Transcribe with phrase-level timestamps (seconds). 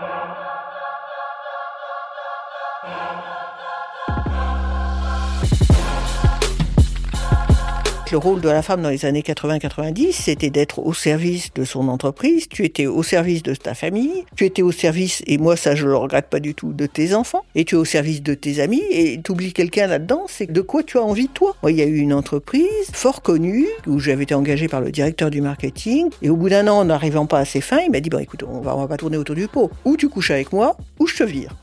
[0.00, 0.24] Thank
[2.84, 3.39] you.
[8.12, 11.88] Le rôle de la femme dans les années 80-90, c'était d'être au service de son
[11.88, 15.74] entreprise, tu étais au service de ta famille, tu étais au service, et moi ça
[15.74, 18.34] je le regrette pas du tout, de tes enfants, et tu es au service de
[18.34, 21.54] tes amis, et tu oublies quelqu'un là-dedans, c'est de quoi tu as envie toi.
[21.68, 25.30] Il y a eu une entreprise fort connue, où j'avais été engagé par le directeur
[25.30, 28.10] du marketing, et au bout d'un an, n'arrivant pas à ses fins, il m'a dit,
[28.10, 29.70] bon écoute, on on va pas tourner autour du pot.
[29.84, 31.54] Ou tu couches avec moi, ou je te vire.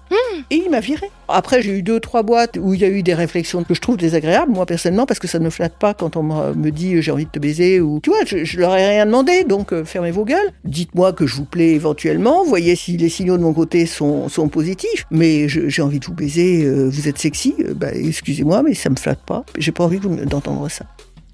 [0.50, 1.10] Et il m'a viré.
[1.28, 3.82] Après, j'ai eu deux, trois boîtes où il y a eu des réflexions que je
[3.82, 7.02] trouve désagréables, moi personnellement, parce que ça ne me flatte pas quand on me dit
[7.02, 9.84] j'ai envie de te baiser ou tu vois, je, leur ai rien demandé, donc euh,
[9.84, 10.52] fermez vos gueules.
[10.64, 15.06] Dites-moi que je vous plais éventuellement, voyez si les signaux de mon côté sont, positifs,
[15.12, 18.90] mais j'ai envie de vous baiser, euh, vous êtes sexy, euh, bah, excusez-moi, mais ça
[18.90, 19.44] me flatte pas.
[19.58, 20.86] J'ai pas envie d'entendre ça.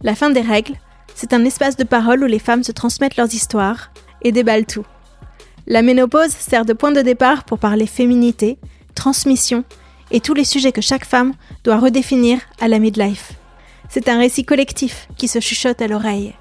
[0.01, 0.73] La fin des règles,
[1.13, 3.91] c'est un espace de parole où les femmes se transmettent leurs histoires
[4.23, 4.85] et déballent tout.
[5.65, 8.57] La ménopause sert de point de départ pour parler féminité,
[8.95, 9.63] transmission
[10.11, 13.33] et tous les sujets que chaque femme doit redéfinir à la midlife.
[13.89, 16.33] C'est un récit collectif qui se chuchote à l'oreille.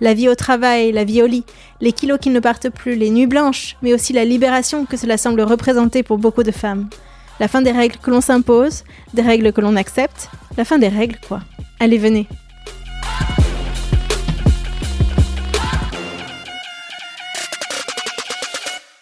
[0.00, 1.44] La vie au travail, la vie au lit,
[1.80, 5.18] les kilos qui ne partent plus, les nuits blanches, mais aussi la libération que cela
[5.18, 6.88] semble représenter pour beaucoup de femmes.
[7.40, 10.88] La fin des règles que l'on s'impose, des règles que l'on accepte, la fin des
[10.88, 11.40] règles quoi.
[11.80, 12.28] Allez, venez.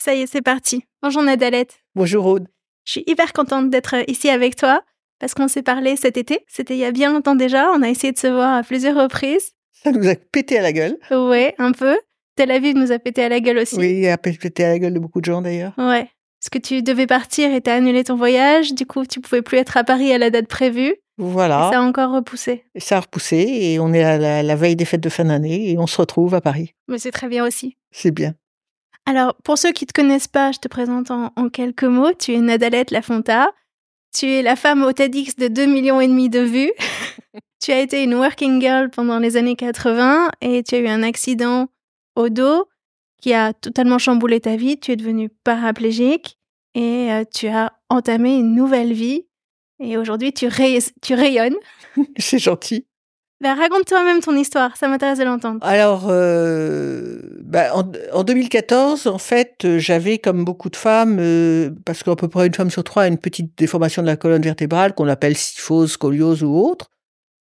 [0.07, 0.85] Ça y est, c'est parti.
[1.03, 1.81] Bonjour Nadalette.
[1.97, 2.47] Bonjour Aude.
[2.85, 4.85] Je suis hyper contente d'être ici avec toi
[5.19, 6.45] parce qu'on s'est parlé cet été.
[6.47, 7.73] C'était il y a bien longtemps déjà.
[7.73, 9.55] On a essayé de se voir à plusieurs reprises.
[9.73, 10.97] Ça nous a pété à la gueule.
[11.11, 11.99] Ouais, un peu.
[12.37, 13.75] Tel Aviv nous a pété à la gueule aussi.
[13.75, 15.73] Oui, il a pété à la gueule de beaucoup de gens d'ailleurs.
[15.77, 16.09] Ouais.
[16.39, 18.75] Parce que tu devais partir et t'as annulé ton voyage.
[18.75, 20.95] Du coup, tu pouvais plus être à Paris à la date prévue.
[21.19, 21.67] Voilà.
[21.67, 22.63] Et ça a encore repoussé.
[22.77, 25.69] Et ça a repoussé et on est à la, veille des fêtes de fin d'année
[25.69, 26.75] et on se retrouve à Paris.
[26.87, 27.77] Mais c'est très bien aussi.
[27.91, 28.37] C'est bien.
[29.07, 32.13] Alors, pour ceux qui te connaissent pas, je te présente en, en quelques mots.
[32.13, 33.53] Tu es Nadalette Lafonta.
[34.13, 36.73] Tu es la femme au TEDx de 2 millions et demi de vues.
[37.63, 41.03] tu as été une working girl pendant les années 80 et tu as eu un
[41.03, 41.69] accident
[42.17, 42.67] au dos
[43.21, 44.79] qui a totalement chamboulé ta vie.
[44.81, 46.39] Tu es devenue paraplégique
[46.75, 49.27] et euh, tu as entamé une nouvelle vie.
[49.79, 50.49] Et aujourd'hui, tu,
[51.03, 51.57] tu rayonnes.
[52.19, 52.87] C'est gentil.
[53.43, 55.59] Ben, raconte-toi même ton histoire, ça m'intéresse de l'entendre.
[55.61, 62.03] Alors, euh, bah, en, 2014, en fait, euh, j'avais, comme beaucoup de femmes, euh, parce
[62.03, 64.95] qu'à peu près une femme sur trois a une petite déformation de la colonne vertébrale
[64.95, 66.91] qu'on appelle syphose, scoliose ou autre.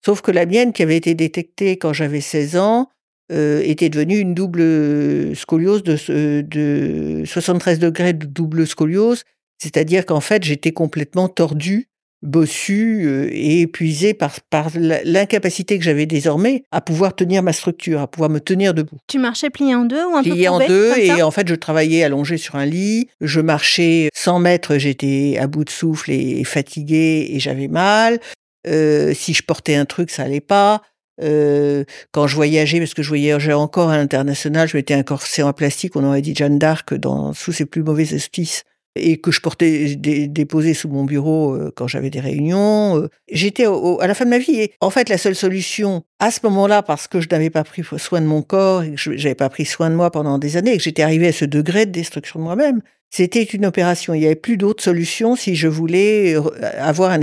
[0.05, 2.91] Sauf que la mienne, qui avait été détectée quand j'avais 16 ans,
[3.31, 9.25] était devenue une double scoliose de 73 degrés de double scoliose.
[9.56, 11.88] C'est-à-dire qu'en fait, j'étais complètement tordue
[12.25, 18.01] bossu euh, et épuisé par, par l'incapacité que j'avais désormais à pouvoir tenir ma structure,
[18.01, 18.97] à pouvoir me tenir debout.
[19.07, 21.55] Tu marchais plié en deux ou un plié peu en deux et en fait je
[21.55, 26.43] travaillais allongé sur un lit, je marchais 100 mètres, j'étais à bout de souffle et,
[26.45, 28.19] fatigué et j'avais mal.
[28.67, 30.83] Euh, si je portais un truc, ça allait pas.
[31.23, 35.43] Euh, quand je voyageais, parce que je voyageais encore à l'international, je mettais un corset
[35.43, 38.65] en plastique, on aurait dit Jeanne d'Arc dans sous ses plus mauvais auspices
[38.97, 42.99] et que je portais déposé sous mon bureau euh, quand j'avais des réunions.
[42.99, 43.09] Euh.
[43.31, 44.60] J'étais à la fin de ma vie.
[44.60, 47.82] Et en fait, la seule solution à ce moment-là, parce que je n'avais pas pris
[47.99, 50.56] soin de mon corps et que je n'avais pas pris soin de moi pendant des
[50.56, 54.15] années et que j'étais arrivé à ce degré de destruction de moi-même, c'était une opération.
[54.15, 56.37] Il n'y avait plus d'autre solution si je voulais
[56.78, 57.21] avoir un,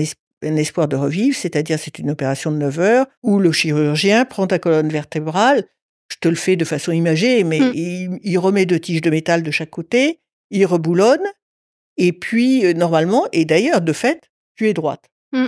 [0.57, 4.59] espoir de revivre, c'est-à-dire c'est une opération de 9 heures où le chirurgien prend ta
[4.59, 5.63] colonne vertébrale,
[6.09, 7.71] je te le fais de façon imagée, mais mmh.
[7.73, 11.21] il, il remet deux tiges de métal de chaque côté, il reboulonne,
[12.03, 15.05] et puis, euh, normalement, et d'ailleurs, de fait, tu es droite.
[15.33, 15.45] Mmh.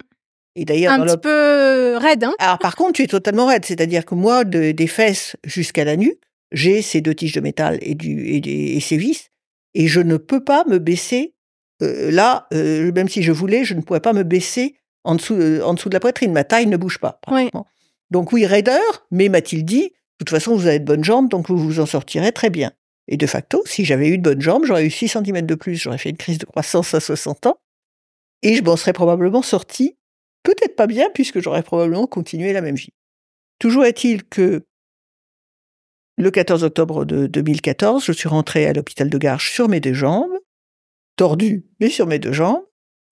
[0.55, 2.25] Et d'ailleurs, un petit peu raide.
[2.25, 3.65] Hein Alors, par contre, tu es totalement raide.
[3.65, 6.21] C'est-à-dire que moi, de, des fesses jusqu'à la nuque,
[6.51, 9.29] j'ai ces deux tiges de métal et, du, et, ces vis,
[9.73, 11.33] et je ne peux pas me baisser.
[11.81, 15.33] Euh, là, euh, même si je voulais, je ne pourrais pas me baisser en dessous,
[15.63, 16.33] en dessous de la poitrine.
[16.33, 17.19] Ma taille ne bouge pas.
[18.11, 21.49] Donc oui, raideur, mais m'a-t-il dit, de toute façon, vous avez de bonnes jambes, donc
[21.49, 22.71] vous vous en sortirez très bien.
[23.07, 25.75] Et de facto, si j'avais eu de bonnes jambes, j'aurais eu 6 cm de plus,
[25.75, 27.57] j'aurais fait une crise de croissance à 60 ans,
[28.41, 29.97] et je m'en serais probablement sorti,
[30.43, 32.93] peut-être pas bien, puisque j'aurais probablement continué la même vie.
[33.59, 34.65] Toujours est-il que
[36.17, 39.93] le 14 octobre de 2014, je suis rentré à l'hôpital de Garches sur mes deux
[39.93, 40.37] jambes,
[41.15, 42.63] tordu, mais sur mes deux jambes,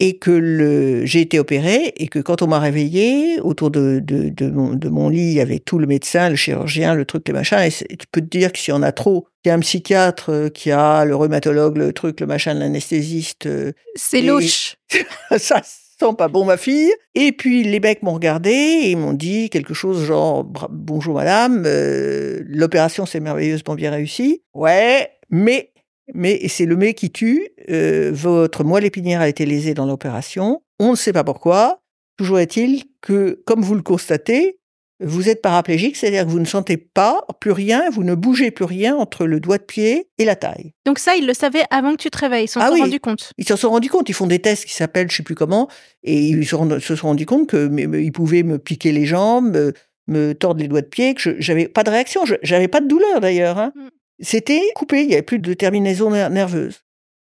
[0.01, 4.29] et que le, j'ai été opéré et que quand on m'a réveillé, autour de, de,
[4.29, 7.27] de, mon, de, mon, lit, il y avait tout le médecin, le chirurgien, le truc,
[7.27, 9.51] les machins, et tu peux te dire que s'il y en a trop, qu'il y
[9.51, 13.45] a un psychiatre, euh, qui a le rhumatologue, le truc, le machin, l'anesthésiste.
[13.45, 14.77] Euh, C'est louche.
[15.37, 16.91] ça sent pas bon, ma fille.
[17.13, 22.39] Et puis les mecs m'ont regardé et m'ont dit quelque chose genre bonjour madame, euh,
[22.47, 24.41] l'opération s'est merveilleusement bien réussie.
[24.55, 25.70] Ouais, mais
[26.13, 27.47] mais c'est le mais qui tue.
[27.69, 30.61] Euh, votre moelle épinière a été lésée dans l'opération.
[30.79, 31.81] On ne sait pas pourquoi.
[32.17, 34.57] Toujours est-il que, comme vous le constatez,
[35.03, 38.65] vous êtes paraplégique, c'est-à-dire que vous ne sentez pas plus rien, vous ne bougez plus
[38.65, 40.73] rien entre le doigt de pied et la taille.
[40.85, 42.81] Donc ça, ils le savaient avant que tu te réveilles, ils s'en Ah sont oui.
[42.81, 43.31] rendus compte.
[43.39, 45.67] Ils s'en sont rendus compte, ils font des tests qui s'appellent je sais plus comment,
[46.03, 48.91] et ils se sont, se sont rendus compte que mais- mais ils pouvaient me piquer
[48.91, 49.73] les jambes, me,
[50.07, 52.79] me tordre les doigts de pied, que je j'avais pas de réaction, je- j'avais pas
[52.81, 53.57] de douleur d'ailleurs.
[53.57, 53.71] hein.
[53.75, 53.87] Mm.
[54.21, 56.81] C'était coupé, il y avait plus de terminaison ner- nerveuse.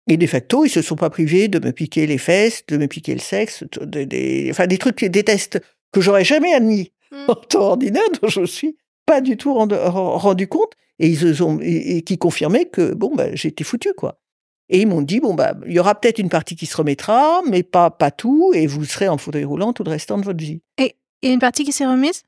[0.08, 2.86] Et de facto, ils se sont pas privés de me piquer les fesses, de me
[2.88, 5.60] piquer le sexe, de- de- des, enfin des trucs, des tests
[5.92, 7.26] que j'aurais jamais admis Mm.
[7.30, 11.34] en temps ordinaire, dont je suis pas du tout rendu, rendu compte, et ils se
[11.34, 14.20] sont, et, et qui confirmaient que bon, bah, j'étais foutu quoi.
[14.70, 17.42] Et ils m'ont dit bon bah, il y aura peut-être une partie qui se remettra,
[17.48, 20.44] mais pas pas tout, et vous serez en fauteuil roulant tout le restant de votre
[20.44, 20.62] vie.
[20.80, 22.24] Et une partie qui s'est remise?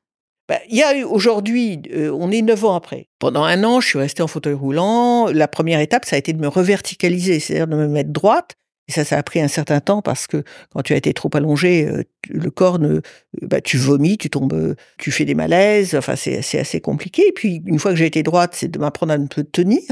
[0.48, 3.08] Bah, il y a aujourd'hui, euh, on est neuf ans après.
[3.18, 5.26] Pendant un an, je suis restée en fauteuil roulant.
[5.26, 8.54] La première étape, ça a été de me reverticaliser, c'est-à-dire de me mettre droite.
[8.88, 10.42] Et ça, ça a pris un certain temps parce que
[10.72, 13.02] quand tu as été trop allongé, euh, le corps ne,
[13.42, 15.94] bah, tu vomis, tu tombes, euh, tu fais des malaises.
[15.94, 17.28] Enfin, c'est assez compliqué.
[17.28, 19.82] Et puis, une fois que j'ai été droite, c'est de m'apprendre à me tenir,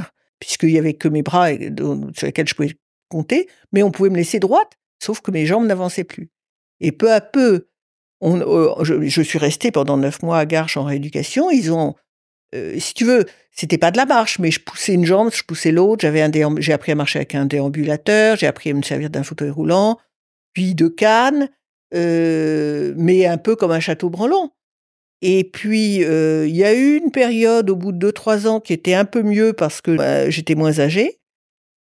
[0.40, 1.50] puisqu'il y avait que mes bras
[2.16, 2.74] sur lesquels je pouvais
[3.10, 6.30] compter, mais on pouvait me laisser droite, sauf que mes jambes n'avançaient plus.
[6.80, 7.68] Et peu à peu,
[8.22, 11.50] euh, je, suis restée pendant neuf mois à Garches en rééducation.
[11.50, 11.94] Ils ont,
[12.54, 15.42] euh, si tu veux, c'était pas de la marche, mais je poussais une jambe, je
[15.42, 16.02] poussais l'autre.
[16.02, 19.22] J'avais un j'ai appris à marcher avec un déambulateur, j'ai appris à me servir d'un
[19.22, 19.98] fauteuil roulant,
[20.52, 21.48] puis de canne,
[21.94, 24.52] euh, mais un peu comme un château branlant.
[25.22, 28.74] Et puis, il y a eu une période au bout de deux, trois ans qui
[28.74, 31.20] était un peu mieux parce que bah, j'étais moins âgée.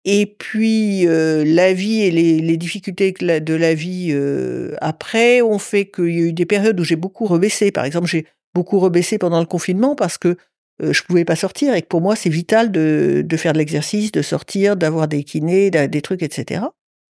[0.09, 5.59] Et puis, euh, la vie et les, les difficultés de la vie euh, après ont
[5.59, 7.73] fait qu'il y a eu des périodes où j'ai beaucoup rebaissé.
[7.73, 8.25] Par exemple, j'ai
[8.55, 10.37] beaucoup rebaissé pendant le confinement parce que
[10.83, 13.59] euh, je pouvais pas sortir et que pour moi, c'est vital de, de faire de
[13.59, 16.63] l'exercice, de sortir, d'avoir des kinés, des trucs, etc.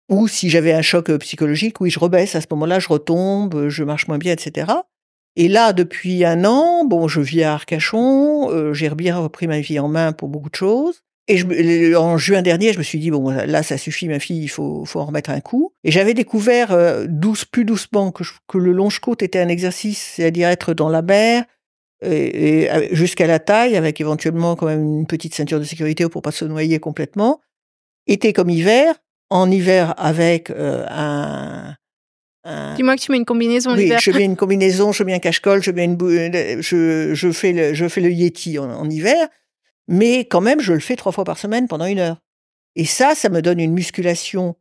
[0.09, 2.35] Ou si j'avais un choc euh, psychologique, oui, je rebaisse.
[2.35, 4.71] À ce moment-là, je retombe, je marche moins bien, etc.
[5.35, 9.59] Et là, depuis un an, bon, je vis à Arcachon, euh, j'ai bien repris ma
[9.59, 11.01] vie en main pour beaucoup de choses.
[11.27, 14.43] Et je, en juin dernier, je me suis dit, bon, là, ça suffit, ma fille,
[14.43, 15.73] il faut, faut en remettre un coup.
[15.83, 19.99] Et j'avais découvert euh, douce, plus doucement que, je- que le longe-côte était un exercice,
[20.15, 21.43] c'est-à-dire être dans la mer,
[22.03, 26.07] et, et, euh, jusqu'à la taille, avec éventuellement quand même une petite ceinture de sécurité
[26.09, 27.41] pour pas se noyer complètement.
[28.05, 28.93] Été comme hiver,
[29.31, 31.73] en hiver avec euh, un,
[32.43, 33.99] un, Dis-moi que tu mets une combinaison oui, l'hiver.
[33.99, 37.31] je mets une combinaison, je mets un cache-colle, je mets une bou- euh, je, je
[37.31, 39.27] fais le, je fais le Yeti en, en hiver,
[39.87, 42.21] mais quand même, je le fais trois fois par semaine pendant une heure.
[42.75, 44.55] Et ça, ça me donne une musculation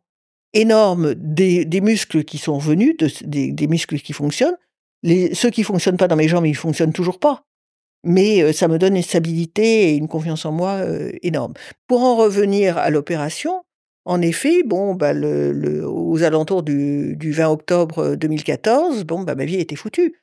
[0.53, 4.56] énorme des, muscles qui sont revenus, de- des, muscles qui fonctionnent.
[5.03, 7.44] Les, ceux qui fonctionnent pas dans mes jambes, ils fonctionnent toujours pas.
[8.05, 11.55] Mais euh, ça me donne une stabilité et une confiance en moi euh, énorme.
[11.88, 13.65] Pour en revenir à l'opération,
[14.05, 19.56] en effet, bon, bah, aux alentours du, du 20 octobre 2014, bon, bah, ma vie
[19.56, 20.15] était foutue.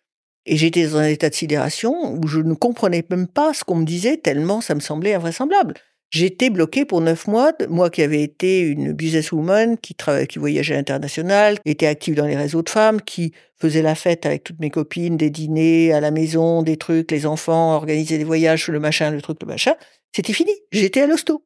[0.45, 3.75] Et j'étais dans un état de sidération où je ne comprenais même pas ce qu'on
[3.75, 5.75] me disait tellement ça me semblait invraisemblable.
[6.11, 9.95] J'étais bloquée pour neuf mois, moi qui avais été une businesswoman, qui,
[10.27, 14.25] qui voyageait à l'international, était active dans les réseaux de femmes, qui faisait la fête
[14.25, 18.25] avec toutes mes copines, des dîners à la maison, des trucs, les enfants, organiser des
[18.25, 19.75] voyages, le machin, le truc, le machin.
[20.13, 20.51] C'était fini.
[20.73, 21.45] J'étais à l'hosto.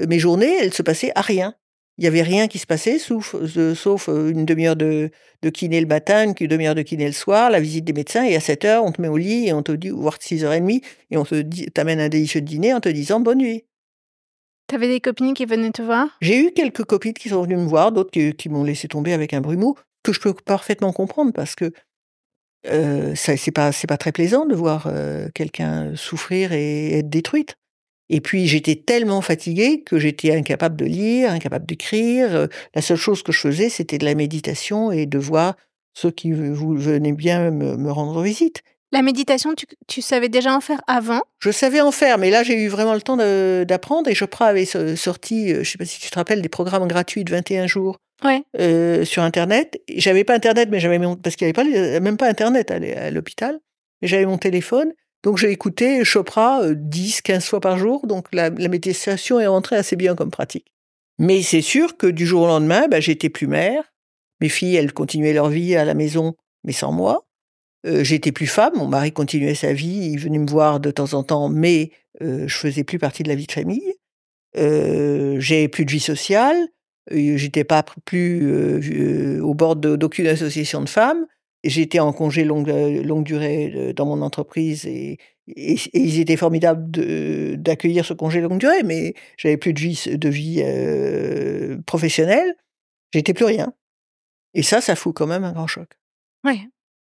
[0.00, 1.54] Euh, Mes journées, elles se passaient à rien.
[2.00, 5.10] Il y avait rien qui se passait, sauf, euh, sauf euh, une demi-heure de,
[5.42, 8.34] de kiné le matin, une demi-heure de kiné le soir, la visite des médecins, et
[8.34, 11.16] à 7 heures, on te met au lit et on te dit, voire 6h30, et
[11.18, 13.66] on te dit, t'amène un délicieux dîner en te disant bonne nuit.
[14.66, 16.08] T'avais des copines qui venaient te voir?
[16.22, 19.12] J'ai eu quelques copines qui sont venues me voir, d'autres qui, qui m'ont laissé tomber
[19.12, 21.70] avec un brumeau, que je peux parfaitement comprendre parce que
[22.66, 27.56] euh, c'est pas pas très plaisant de voir euh, quelqu'un souffrir et être détruite.
[28.10, 32.34] Et puis j'étais tellement fatiguée que j'étais incapable de lire, incapable d'écrire.
[32.34, 35.54] Euh, La seule chose que je faisais, c'était de la méditation et de voir
[35.94, 38.62] ceux qui vous venaient bien me, me rendre visite.
[38.92, 41.22] La méditation, tu, tu savais déjà en faire avant?
[41.38, 44.64] Je savais en faire, mais là j'ai eu vraiment le temps d'apprendre et Chopra avait
[44.64, 47.66] so- sorti, euh, je sais pas si tu te rappelles, des programmes gratuits de 21
[47.68, 48.42] jours Ouais.
[48.58, 49.80] euh, sur Internet.
[49.88, 51.14] Et J'avais pas Internet, mais j'avais mon...
[51.16, 53.60] parce qu'il n'y avait pas même pas Internet à l'hôpital,
[54.02, 54.92] mais j'avais mon téléphone.
[55.22, 58.06] Donc j'ai écouté Chopra euh, 10, 15 fois par jour.
[58.06, 60.72] Donc la, la méditation est rentrée assez bien comme pratique.
[61.18, 63.84] Mais c'est sûr que du jour au lendemain, bah, j'étais plus mère.
[64.40, 66.34] Mes filles, elles continuaient leur vie à la maison,
[66.64, 67.26] mais sans moi.
[67.86, 71.14] Euh, j'étais plus femme, mon mari continuait sa vie, il venait me voir de temps
[71.14, 73.94] en temps, mais euh, je faisais plus partie de la vie de famille.
[74.56, 76.56] Euh, j'ai plus de vie sociale,
[77.12, 81.26] euh, j'étais pas plus euh, euh, au bord d'aucune association de femmes.
[81.62, 86.36] J'étais en congé longue, euh, longue durée euh, dans mon entreprise et, et, ils étaient
[86.36, 86.90] formidables
[87.58, 92.54] d'accueillir ce congé longue durée, mais j'avais plus de vie, de vie euh, professionnelle.
[93.12, 93.74] J'étais plus rien.
[94.54, 95.90] Et ça, ça fout quand même un grand choc.
[96.44, 96.60] Ouais.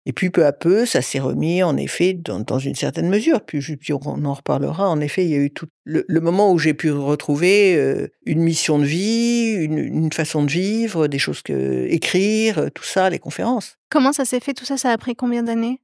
[0.10, 3.42] Et puis peu à peu, ça s'est remis en effet dans, dans, une certaine mesure.
[3.42, 4.90] Puis, puis, on en reparlera.
[4.90, 8.42] En effet, il y a eu tout le, moment où j'ai pu retrouver euh, une
[8.42, 13.20] mission de vie, une, une, façon de vivre, des choses que écrire, tout ça, les
[13.20, 13.78] conférences.
[13.92, 14.78] Comment ça s'est fait tout ça?
[14.78, 15.80] Ça a pris combien d'années?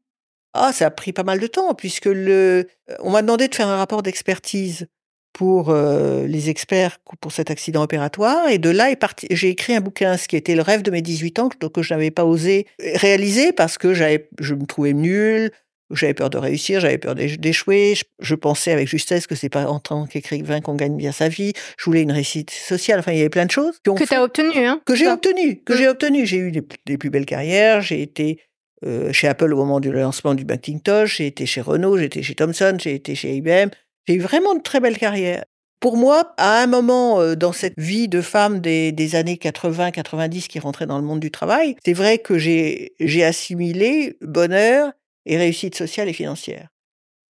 [0.55, 2.67] Ah, ça a pris pas mal de temps puisque le,
[3.01, 4.87] on m'a demandé de faire un rapport d'expertise
[5.35, 8.47] pour euh, les experts pour cet accident opératoire.
[8.47, 10.91] Et de là est parti, j'ai écrit un bouquin, ce qui était le rêve de
[10.91, 14.65] mes 18 ans, que, que je n'avais pas osé réaliser parce que j'avais, je me
[14.65, 15.51] trouvais nul,
[15.91, 17.95] j'avais peur de réussir, j'avais peur d'échouer.
[18.21, 21.51] Je, pensais avec justesse que c'est pas en tant qu'écrivain qu'on gagne bien sa vie.
[21.77, 22.99] Je voulais une réussite sociale.
[22.99, 23.79] Enfin, il y avait plein de choses.
[23.83, 25.75] Que tu as obtenu, hein Que j'ai obtenu, que mmh.
[25.75, 26.25] j'ai obtenu.
[26.25, 27.81] J'ai eu les, plus belles carrières.
[27.81, 28.39] J'ai été
[28.85, 31.17] euh, chez Apple au moment du lancement du Macintosh.
[31.17, 33.69] J'ai été chez Renault, j'ai été chez Thomson, j'ai été chez IBM.
[34.07, 35.45] J'ai eu vraiment de très belles carrières.
[35.79, 40.59] Pour moi, à un moment euh, dans cette vie de femme des, années 80-90 qui
[40.59, 44.91] rentrait dans le monde du travail, c'est vrai que j'ai assimilé bonheur
[45.25, 46.69] et réussite sociale et financière.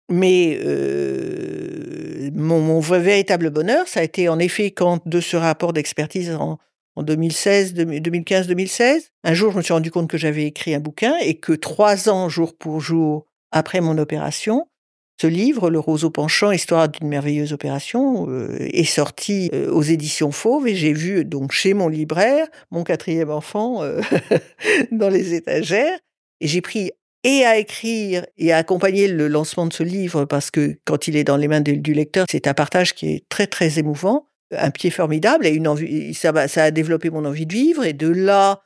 [0.09, 5.71] Mais euh, mon, mon, véritable bonheur, ça a été en effet quand de ce rapport
[5.71, 6.57] d'expertise en,
[6.95, 11.15] en 2016, 2015-2016, un jour je me suis rendu compte que j'avais écrit un bouquin
[11.21, 14.67] et que trois ans jour pour jour après mon opération,
[15.21, 20.31] ce livre, Le roseau penchant, histoire d'une merveilleuse opération, euh, est sorti euh, aux éditions
[20.31, 24.01] Fauve et j'ai vu donc chez mon libraire mon quatrième enfant euh,
[24.91, 25.99] dans les étagères.
[26.39, 26.89] Et j'ai pris
[27.23, 31.15] et à écrire et à accompagner le lancement de ce livre parce que quand il
[31.15, 34.71] est dans les mains du lecteur, c'est un partage qui est très très émouvant, un
[34.71, 37.85] pied formidable et une envie, ça, ça a développé mon envie de vivre.
[37.85, 38.63] Et de là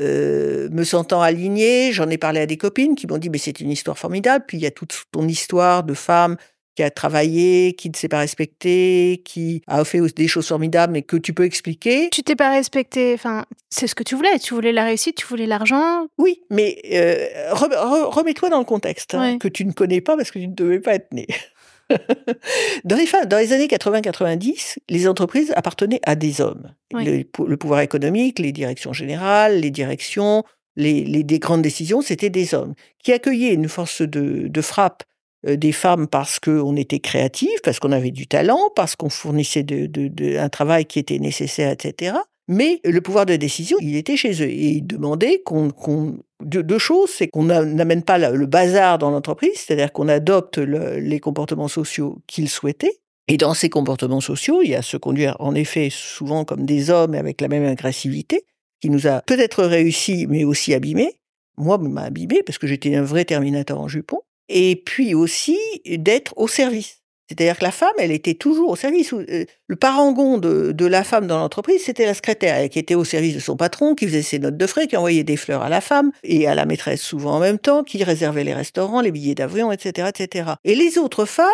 [0.00, 3.60] euh, me sentant alignée, j'en ai parlé à des copines qui m'ont dit mais c'est
[3.60, 4.44] une histoire formidable.
[4.46, 6.36] Puis il y a toute ton histoire de femme
[6.78, 11.02] qui a travaillé, qui ne s'est pas respectée, qui a fait des choses formidables, mais
[11.02, 12.08] que tu peux expliquer.
[12.12, 14.38] Tu t'es pas respectée, enfin, c'est ce que tu voulais.
[14.38, 16.06] Tu voulais la réussite, tu voulais l'argent.
[16.18, 20.38] Oui, mais euh, remets-toi dans le contexte hein, que tu ne connais pas parce que
[20.38, 21.26] tu ne devais pas être née.
[22.84, 26.72] Dans, les, dans les années 80-90, les entreprises appartenaient à des hommes.
[26.92, 27.22] Le,
[27.56, 30.44] pouvoir économique, les directions générales, les directions,
[30.76, 35.02] les, les grandes décisions, c'était des hommes qui accueillaient une force de, de frappe
[35.46, 39.62] euh, des femmes parce qu'on était créatifs, parce qu'on avait du talent, parce qu'on fournissait
[39.62, 42.16] de, de, un travail qui était nécessaire, etc.
[42.48, 44.48] Mais le pouvoir de décision, il était chez eux.
[44.48, 45.70] Et ils demandaient qu'on...
[46.40, 51.68] deux, choses, c'est qu'on n'amène pas le bazar dans l'entreprise, c'est-à-dire qu'on adopte les comportements
[51.68, 52.98] sociaux qu'ils souhaitaient.
[53.28, 56.88] Et dans ces comportements sociaux, il y a se conduire en effet souvent comme des
[56.88, 58.46] hommes avec la même agressivité,
[58.80, 61.12] qui nous a peut-être réussi, mais aussi abîmé.
[61.58, 64.20] Moi, m'a abîmé parce que j'étais un vrai terminateur en jupon.
[64.48, 67.02] Et puis aussi d'être au service.
[67.28, 69.12] C'est-à-dire que la femme, elle était toujours au service.
[69.12, 73.34] Euh, le parangon de, la femme dans l'entreprise, c'était la secrétaire, qui était au service
[73.34, 75.82] de son patron, qui faisait ses notes de frais, qui envoyait des fleurs à la
[75.82, 79.34] femme et à la maîtresse souvent en même temps, qui réservait les restaurants, les billets
[79.34, 80.52] d'avion, etc., etc.
[80.64, 81.46] Et les autres femmes,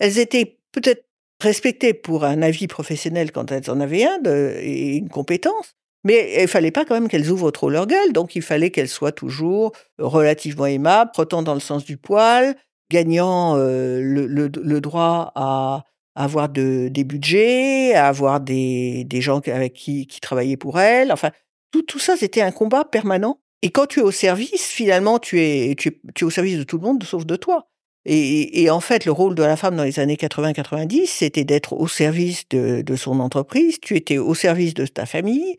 [0.00, 1.04] elles étaient peut-être
[1.40, 6.42] respectées pour un avis professionnel quand elles en avaient un de, et une compétence, mais
[6.42, 9.12] il fallait pas quand même qu'elles ouvrent trop leur gueule, donc il fallait qu'elles soient
[9.12, 12.56] toujours relativement aimables, frottant dans le sens du poil,
[12.90, 20.06] gagnant euh, le, droit à avoir de, des budgets, à avoir des, gens avec qui,
[20.20, 21.12] travaillaient pour elle.
[21.12, 21.30] Enfin,
[21.70, 23.40] tout, tout ça, c'était un combat permanent.
[23.62, 26.76] Et quand tu es au service, finalement, tu es, tu, es, au service de tout
[26.76, 27.68] le monde, sauf de toi.
[28.06, 31.86] Et, en fait, le rôle de la femme dans les années 80-90, c'était d'être au
[31.86, 35.56] service de, de, son entreprise, tu étais au service de ta famille,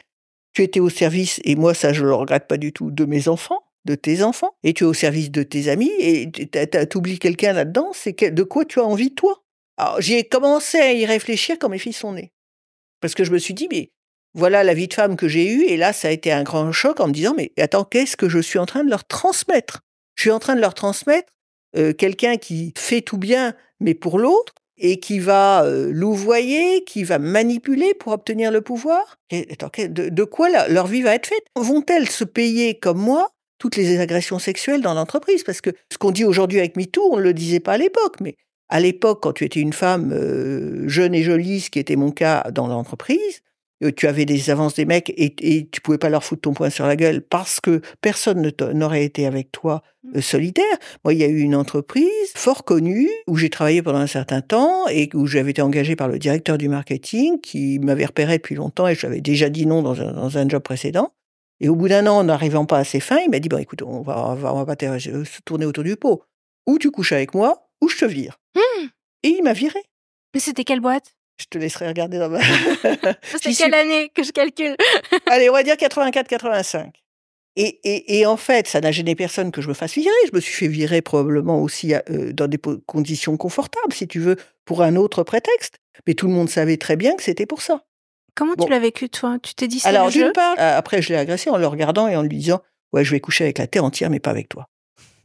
[0.53, 3.27] tu étais au service, et moi ça je le regrette pas du tout, de mes
[3.27, 7.19] enfants de tes enfants et tu es au service de tes amis et tu oublies
[7.19, 9.43] quelqu'un là-dedans, c'est de quoi tu as envie toi?
[9.77, 12.31] Alors j'ai commencé à y réfléchir quand mes filles sont nées.
[12.99, 13.91] Parce que je me suis dit, mais
[14.33, 16.71] voilà la vie de femme que j'ai eue et là ça a été un grand
[16.71, 19.81] choc en me disant, mais attends, qu'est-ce que je suis en train de leur transmettre?
[20.15, 21.31] Je suis en train de leur transmettre
[21.77, 27.03] euh, quelqu'un qui fait tout bien, mais pour l'autre, et qui va euh, louvoyer, qui
[27.03, 29.17] va manipuler pour obtenir le pouvoir?
[29.31, 31.45] De, de, quoi leur vie va être faite?
[31.55, 33.31] Vont-elles se payer comme moi
[33.61, 35.43] toutes les agressions sexuelles dans l'entreprise.
[35.43, 38.15] Parce que ce qu'on dit aujourd'hui avec MeToo, on ne le disait pas à l'époque.
[38.19, 38.35] Mais
[38.69, 42.09] à l'époque, quand tu étais une femme euh, jeune et jolie, ce qui était mon
[42.09, 43.43] cas dans l'entreprise,
[43.83, 46.53] euh, tu avais des avances des mecs et, et, tu pouvais pas leur foutre ton
[46.53, 50.17] poing sur la gueule parce que personne n'aurait été avec toi mmh.
[50.17, 50.77] euh, solidaire.
[51.03, 54.41] Moi, il y a eu une entreprise fort connue où j'ai travaillé pendant un certain
[54.41, 58.55] temps et où j'avais été engagé par le directeur du marketing qui m'avait repéré depuis
[58.55, 61.13] longtemps et j'avais déjà dit non dans un, dans un job précédent
[61.61, 63.59] Et au bout d'un an, en n'arrivant pas à ses fins, il m'a dit, bon,
[63.59, 66.23] écoute, on va, on va, on va pas se tourner autour du pot.
[66.65, 68.39] Ou tu couches avec moi, ou je te vire.
[68.55, 68.87] Mmh.
[69.23, 69.79] Et il m'a viré.
[70.33, 71.13] Mais c'était quelle boîte?
[71.39, 72.39] Je te laisserai regarder dans ma...
[73.23, 74.75] C'était quelle suis- année que je calcule?
[75.27, 76.91] Allez, on va dire 84-85.
[77.57, 80.09] Et, et, et en fait, ça n'a gêné personne que je me fasse virer.
[80.27, 84.37] Je me suis fait virer probablement aussi euh, dans des conditions confortables, si tu veux,
[84.65, 85.77] pour un autre prétexte.
[86.07, 87.83] Mais tout le monde savait très bien que c'était pour ça.
[88.35, 88.65] Comment Bon.
[88.65, 89.37] tu l'as vécu, toi?
[89.41, 92.07] Tu t'es dit c'est Alors, d'une part, euh, après, je l'ai agressé en le regardant
[92.07, 92.61] et en lui disant
[92.93, 94.67] Ouais, je vais coucher avec la terre entière, mais pas avec toi.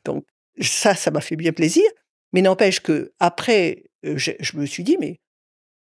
[0.04, 0.24] Donc,
[0.60, 1.84] ça, ça m'a fait bien plaisir.
[2.32, 5.20] Mais n'empêche que après, euh, je, je me suis dit Mais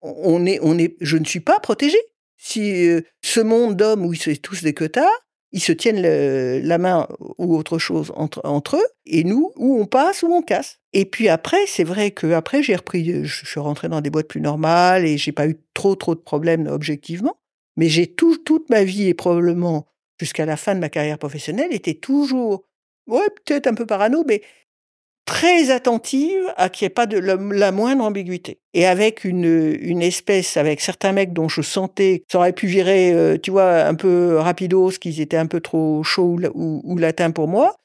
[0.02, 2.00] on est, on est, je ne suis pas protégée.
[2.36, 5.08] Si euh, ce monde d'hommes où ils sont tous des queutards,
[5.54, 7.06] ils se tiennent la main
[7.38, 10.80] ou autre chose entre, eux, et nous, où on passe, où on casse.
[10.92, 14.26] Et puis après, c'est vrai que après j'ai repris, je suis rentré dans des boîtes
[14.26, 17.36] plus normales et j'ai pas eu trop trop de problèmes objectivement.
[17.76, 19.86] Mais j'ai tout, toute ma vie et probablement
[20.18, 22.64] jusqu'à la fin de ma carrière professionnelle été toujours,
[23.06, 24.42] ouais, peut-être un peu parano, mais
[25.24, 28.60] très attentive à qu'il n'y ait pas de la, moindre ambiguïté.
[28.74, 33.12] Et avec une, une espèce, avec certains mecs dont je sentais ça aurait pu virer,
[33.12, 37.30] euh, tu vois, un peu rapidos, qu'ils étaient un peu trop chauds ou, ou, latins
[37.30, 37.76] pour moi,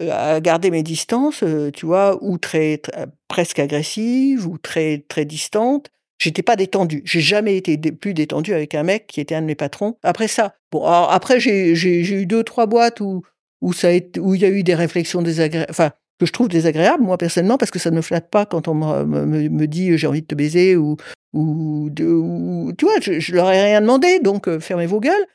[0.00, 5.04] euh, à garder mes distances, euh, tu vois, ou très, très- presque agressives, ou très,
[5.08, 5.90] très distantes.
[6.18, 7.02] J'étais pas détendue.
[7.04, 9.98] J'ai jamais été plus détendue avec un mec qui était un de mes patrons.
[10.02, 13.22] Après ça, bon, alors après j'ai eu deux trois boîtes où
[13.60, 13.88] où ça
[14.18, 17.58] où il y a eu des réflexions désagréables, enfin que je trouve désagréables moi personnellement
[17.58, 20.06] parce que ça ne me flatte pas quand on me, me, me dit euh, j'ai
[20.06, 20.96] envie de te baiser ou
[21.34, 25.00] ou, de, ou tu vois je, je leur ai rien demandé donc euh, fermez vos
[25.00, 25.26] gueules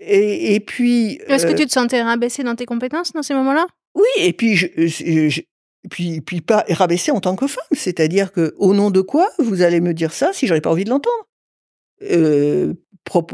[0.00, 3.34] et, et puis Est-ce que euh, tu te sentais rabaissé dans tes compétences dans ces
[3.34, 3.66] moments-là?
[3.94, 5.40] Oui, et puis, je, je- je-
[5.90, 7.64] puis, puis pas rabaisser en tant que femme.
[7.72, 10.84] C'est-à-dire que, au nom de quoi vous allez me dire ça si j'aurais pas envie
[10.84, 11.28] de l'entendre?
[12.02, 12.72] Euh,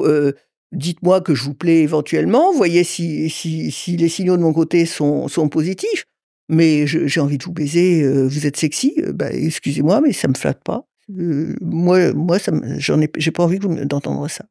[0.01, 0.33] euh,
[0.73, 2.53] Dites-moi que je vous plais éventuellement.
[2.53, 6.05] Voyez si, si, si les signaux de mon côté sont, sont positifs.
[6.49, 8.03] Mais j'ai envie de vous baiser.
[8.03, 8.95] euh, vous êtes sexy.
[8.99, 10.87] euh, bah, excusez-moi, mais ça me flatte pas.
[11.11, 14.45] Euh, moi, moi, ça j'en ai, pas envie d'entendre ça.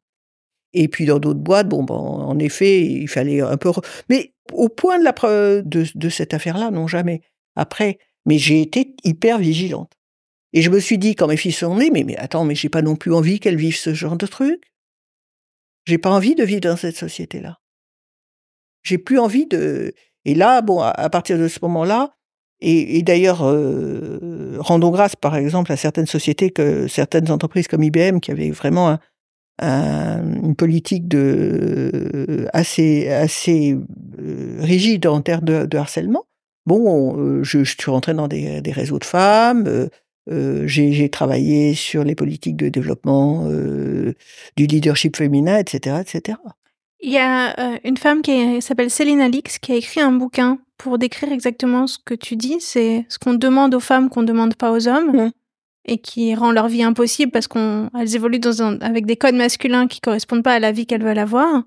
[0.72, 3.70] Et puis dans d'autres boîtes, bon, ben, en effet, il fallait un peu.
[4.10, 7.22] Mais au point de, de cette affaire-là, non jamais.
[7.54, 9.92] Après, mais j'ai été hyper vigilante.
[10.52, 12.68] Et je me suis dit, quand mes filles sont nées, mais, mais attends, mais j'ai
[12.68, 14.72] pas non plus envie qu'elles vivent ce genre de truc.
[15.86, 17.60] J'ai pas envie de vivre dans cette société-là.
[18.82, 19.94] J'ai plus envie de.
[20.26, 22.10] Et là, bon, à, partir de ce moment-là,
[22.60, 28.18] et, d'ailleurs, euh, rendons grâce, par exemple, à certaines sociétés, que certaines entreprises comme IBM,
[28.18, 28.98] qui avaient vraiment un,
[29.60, 33.76] un- une politique de assez assez
[34.18, 36.24] euh, rigide en termes de, harcèlement.
[36.66, 39.88] Bon, on- euh, je, suis rentrée dans des, des réseaux de femmes.
[40.66, 43.46] j'ai travaillé sur les politiques de développement
[44.56, 46.38] du leadership féminin, etc., etc.
[47.00, 50.58] Il y a euh, une femme qui s'appelle Céline Alix qui a écrit un bouquin
[50.78, 52.56] pour décrire exactement ce que tu dis.
[52.60, 55.30] C'est ce qu'on demande aux femmes qu'on ne demande pas aux hommes
[55.84, 59.86] et qui rend leur vie impossible parce qu'elles évoluent dans un- avec des codes masculins
[59.86, 61.62] qui correspondent pas à la vie qu'elles veulent avoir.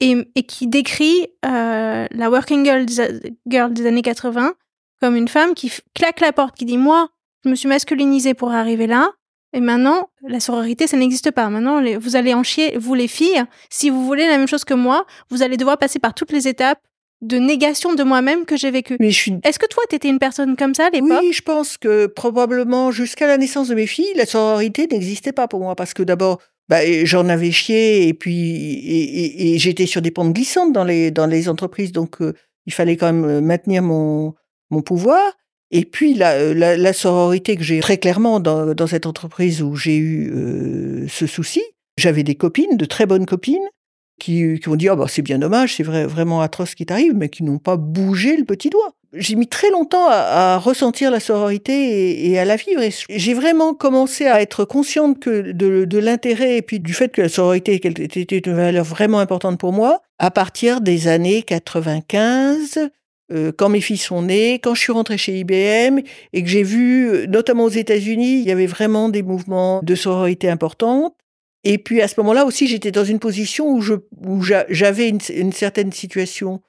[0.00, 4.52] Et, et qui décrit euh, la working girl des, girl des années 80
[5.00, 7.08] comme une femme qui claque la porte, qui dit Moi,
[7.44, 9.10] je me suis masculinisée pour arriver là.
[9.56, 11.48] Et maintenant, la sororité, ça n'existe pas.
[11.48, 13.42] Maintenant, les- vous allez en chier, vous les filles.
[13.70, 16.46] Si vous voulez la même chose que moi, vous allez devoir passer par toutes les
[16.46, 16.78] étapes
[17.22, 18.98] de négation de moi-même que j'ai vécues.
[19.00, 21.20] Mais je suis Est-ce que toi, t'étais une personne comme ça à l'époque?
[21.22, 25.48] Oui, je pense que probablement jusqu'à la naissance de mes filles, la sororité n'existait pas
[25.48, 26.38] pour moi parce que d'abord,
[26.68, 30.84] bah, j'en avais chié et puis et, et- et j'étais sur des pentes glissantes dans
[30.84, 32.34] les dans les entreprises, donc euh,
[32.66, 34.34] il fallait quand même maintenir mon
[34.70, 35.22] mon pouvoir.
[35.70, 39.96] Et puis la, euh, la, sororité que j'ai très clairement dans, cette entreprise où j'ai
[39.96, 41.62] eu euh, ce souci,
[41.96, 43.66] j'avais des copines, de très bonnes copines,
[44.20, 46.86] qui, qui ont dit oh, bah, c'est bien dommage, c'est vrai, vraiment atroce ce qui
[46.86, 48.92] t'arrive, mais qui n'ont pas bougé le petit doigt.
[49.12, 52.82] J'ai mis très longtemps à, ressentir la sororité et, à la vivre.
[53.08, 57.22] J'ai vraiment commencé à être consciente que de, de l'intérêt et puis du fait que
[57.22, 62.90] la sororité était une valeur vraiment importante pour moi à partir des années 95.
[63.32, 66.00] Euh, quand mes filles sont nées, quand je suis rentrée chez IBM
[66.32, 69.94] et que j'ai vu, euh, notamment aux États-Unis, il y avait vraiment des mouvements de
[69.94, 71.16] sororité importants.
[71.64, 75.08] Et puis à ce moment-là aussi, j'étais dans une position où je où j'a- j'avais
[75.08, 76.60] une, une certaine situation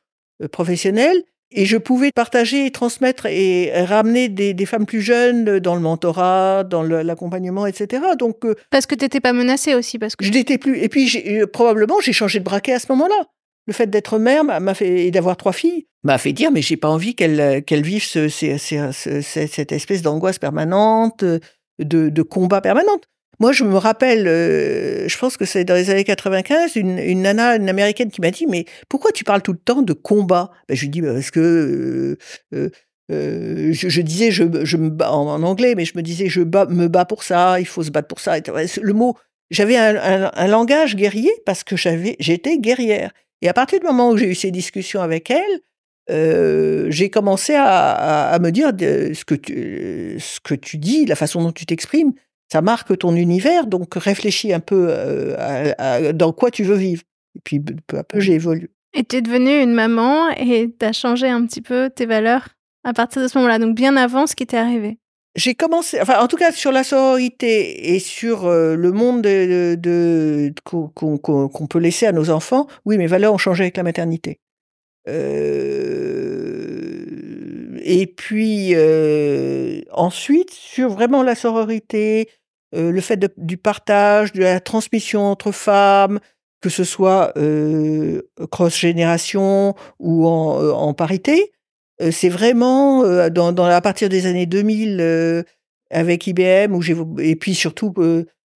[0.41, 5.59] euh, professionnelle et je pouvais partager et transmettre et ramener des, des femmes plus jeunes
[5.59, 8.01] dans le mentorat, dans le- l'accompagnement, etc.
[8.19, 8.37] Donc
[8.71, 10.79] Parce que t'étais pas menacée aussi, parce que je n'étais plus.
[10.79, 13.27] Et puis j'ai- probablement j'ai changé de braquet à ce moment-là.
[13.67, 16.77] Le fait d'être mère m'a fait et d'avoir trois filles m'a fait dire mais j'ai
[16.77, 23.03] pas envie qu'elles vivent ces- ces- ce- cette espèce d'angoisse permanente, de, de combat permanente.
[23.39, 27.55] Moi, je me rappelle, euh, je pense que c'est dans les années 95, une, nana,
[27.57, 30.49] une américaine qui m'a dit, mais pourquoi tu parles tout le temps de combat?
[30.67, 32.17] Ben, Je lui dis, bah, parce que
[32.55, 32.69] euh,
[33.11, 37.05] euh, je, disais, je, me bats en, anglais, mais je me disais, je me bats
[37.05, 38.37] pour ça, il faut se battre pour ça.
[38.81, 39.15] Le mot,
[39.51, 43.11] j'avais un, langage guerrier parce que j'étais guerrière.
[43.41, 45.61] Et à partir du moment où j'ai eu ces discussions avec elle,
[46.09, 50.77] euh, j'ai commencé à, à, à, me dire de, ce, que tu, ce que tu
[50.77, 52.13] dis, la façon dont tu t'exprimes,
[52.51, 56.77] ça marque ton univers, donc réfléchis un peu euh, à, à, dans quoi tu veux
[56.77, 57.03] vivre.
[57.35, 58.69] Et puis peu à peu, j'ai évolué.
[58.93, 62.47] Et tu es devenue une maman et tu as changé un petit peu tes valeurs
[62.83, 64.97] à partir de ce moment-là, donc bien avant ce qui t'est arrivé?
[65.37, 69.75] J'ai commencé, enfin en tout cas sur la sororité et sur euh, le monde de,
[69.75, 71.19] de, de qu'on qu
[71.53, 74.39] qu peut laisser à nos enfants, oui, mes valeurs ont changé avec la maternité.
[75.07, 76.07] Euh,
[77.83, 82.27] et puis euh, ensuite, sur vraiment la sororité,
[82.73, 86.19] le fait du partage, de la transmission entre femmes,
[86.61, 87.33] que ce soit
[88.49, 91.53] cross-génération ou en parité,
[91.99, 95.43] c'est vraiment dans, à partir des années 2000
[95.89, 96.81] avec IBM, où
[97.19, 97.93] et puis surtout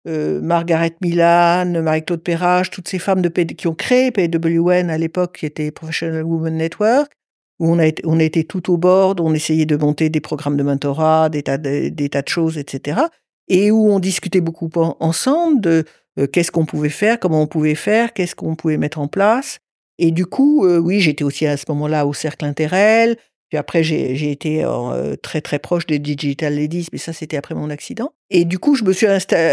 [0.09, 5.39] euh, Margaret Milan, Marie-Claude Perrage, toutes ces femmes de qui ont créé PWN à l'époque,
[5.39, 7.13] qui était Professional Women Network,
[7.59, 10.63] où on a, été, était tout au bord, on essayait de monter des programmes de
[10.63, 11.93] mentorat, des tas de,
[12.27, 13.01] choses, etc.
[13.49, 14.71] Et où on discutait beaucoup
[15.01, 15.85] ensemble de
[16.19, 19.59] euh, qu'est-ce qu'on pouvait faire, comment on pouvait faire, qu'est-ce qu'on pouvait mettre en place.
[19.99, 23.17] Et du coup, euh, oui, j'étais aussi à ce moment-là au Cercle Interrel,
[23.49, 27.55] puis après, j'ai été euh, très très proche des Digital Ladies, mais ça c'était après
[27.55, 28.13] mon accident.
[28.29, 29.07] Et du coup, je me suis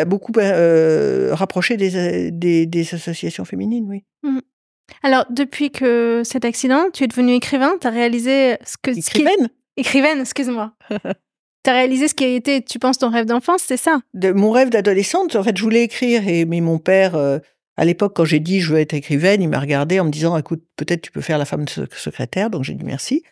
[0.06, 4.04] beaucoup euh, rapprochée des, des, des, associations féminines, oui.
[4.24, 4.40] Mmh.
[5.02, 8.92] Alors, depuis que cet accident, tu es devenue écrivain, tu as réalisé ce que...
[8.92, 9.54] Écrivaine qui...
[9.78, 10.74] Écrivaine, excuse-moi.
[10.90, 14.02] tu as réalisé ce qui a été, tu penses, ton rêve d'enfance, c'est ça?
[14.14, 17.16] De, Mon rêve d'adolescente, en fait, je voulais écrire, et, mais mon père...
[17.16, 17.40] Euh,
[17.78, 20.38] à l'époque, quand j'ai dit je veux être écrivaine, il m'a regardé en me disant
[20.38, 22.50] écoute, peut-être tu peux faire la femme secrétaire.
[22.50, 23.24] Donc j'ai dit merci.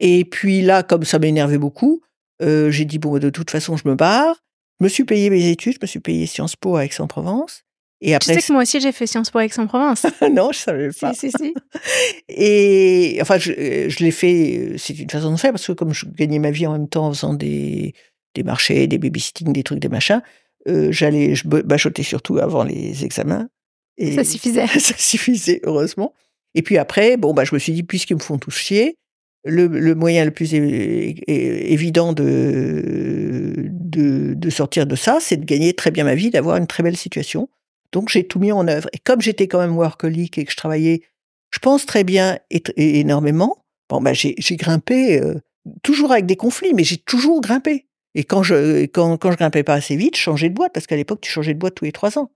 [0.00, 2.02] Et puis là, comme ça m'énervait beaucoup,
[2.42, 4.36] euh, j'ai dit, bon, de toute façon, je me barre.
[4.80, 7.62] Je me suis payé mes études, je me suis payé Sciences Po à Aix-en-Provence.
[8.00, 10.06] Et après, tu sais que moi aussi j'ai fait Sciences Po à Aix-en-Provence.
[10.32, 11.14] non, je savais pas.
[11.14, 11.54] Si, si, si.
[12.28, 13.52] Et enfin, je,
[13.88, 16.66] je l'ai fait, c'est une façon de faire, parce que comme je gagnais ma vie
[16.66, 17.94] en même temps en faisant des,
[18.34, 20.20] des marchés, des babysitting, des trucs, des machins,
[20.66, 23.48] euh, j'allais, je bachotais surtout avant les examens.
[23.98, 24.66] Et ça suffisait.
[24.78, 26.12] ça suffisait, heureusement.
[26.54, 28.96] Et puis après, bon, bah, je me suis dit, puisqu'ils me font tous chier,
[29.44, 35.74] le, le, moyen le plus évident de, de, de, sortir de ça, c'est de gagner
[35.74, 37.48] très bien ma vie, d'avoir une très belle situation.
[37.90, 38.88] Donc j'ai tout mis en œuvre.
[38.92, 41.02] Et comme j'étais quand même workaholic et que je travaillais,
[41.50, 45.34] je pense très bien et, et énormément, bon bah j'ai grimpé, euh,
[45.82, 47.86] toujours avec des conflits, mais j'ai toujours grimpé.
[48.14, 50.86] Et quand je quand, quand je grimpais pas assez vite, je changeais de boîte, parce
[50.86, 52.30] qu'à l'époque, tu changeais de boîte tous les trois ans.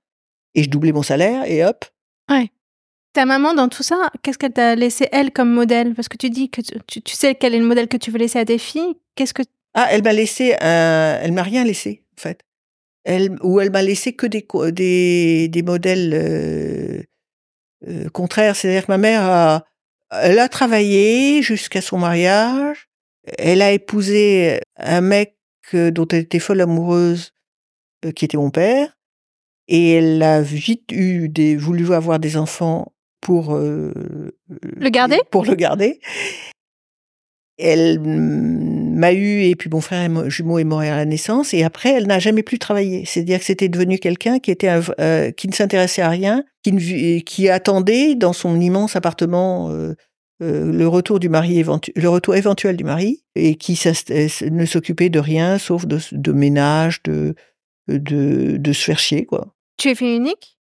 [0.56, 1.84] Et je doublais mon salaire, et hop.
[2.28, 2.50] Ouais.
[3.12, 5.94] Ta maman, dans tout ça, qu'est-ce qu'elle t'a laissé, elle, comme modèle?
[5.94, 8.18] Parce que tu dis que tu, tu, sais quel est le modèle que tu veux
[8.18, 8.96] laisser à tes filles.
[9.14, 9.42] Qu'est-ce que...
[9.74, 11.18] Ah, elle m'a laissé un...
[11.22, 12.40] Elle m'a rien laissé, en fait.
[13.04, 17.02] Elle, ou elle m'a laissé que des, des, des modèles euh,
[17.86, 18.56] euh, contraires.
[18.56, 19.64] C'est-à-dire que ma mère a,
[20.10, 22.88] elle a travaillé jusqu'à son mariage.
[23.38, 25.36] Elle a épousé un mec
[25.72, 27.32] dont elle était folle amoureuse,
[28.04, 28.96] euh, qui était mon père.
[29.68, 33.92] Et elle a vite eu des, voulu avoir des enfants pour euh,
[34.62, 35.18] le garder?
[35.30, 36.00] Pour le garder.
[37.58, 41.90] Elle m'a eu et puis mon frère jumeau est mort à la naissance et après
[41.90, 43.04] elle n'a jamais plus travaillé.
[43.04, 46.72] C'est-à-dire que c'était devenu quelqu'un qui était un, euh, qui ne s'intéressait à rien, qui,
[46.72, 49.94] ne, qui attendait dans son immense appartement euh,
[50.42, 51.64] euh le retour du mari
[51.96, 53.80] le retour éventuel du mari et qui
[54.50, 57.34] ne s'occupait de rien sauf de, de ménage, de,
[57.88, 59.55] de de se faire chier quoi.
[59.76, 60.56] Tu es fille unique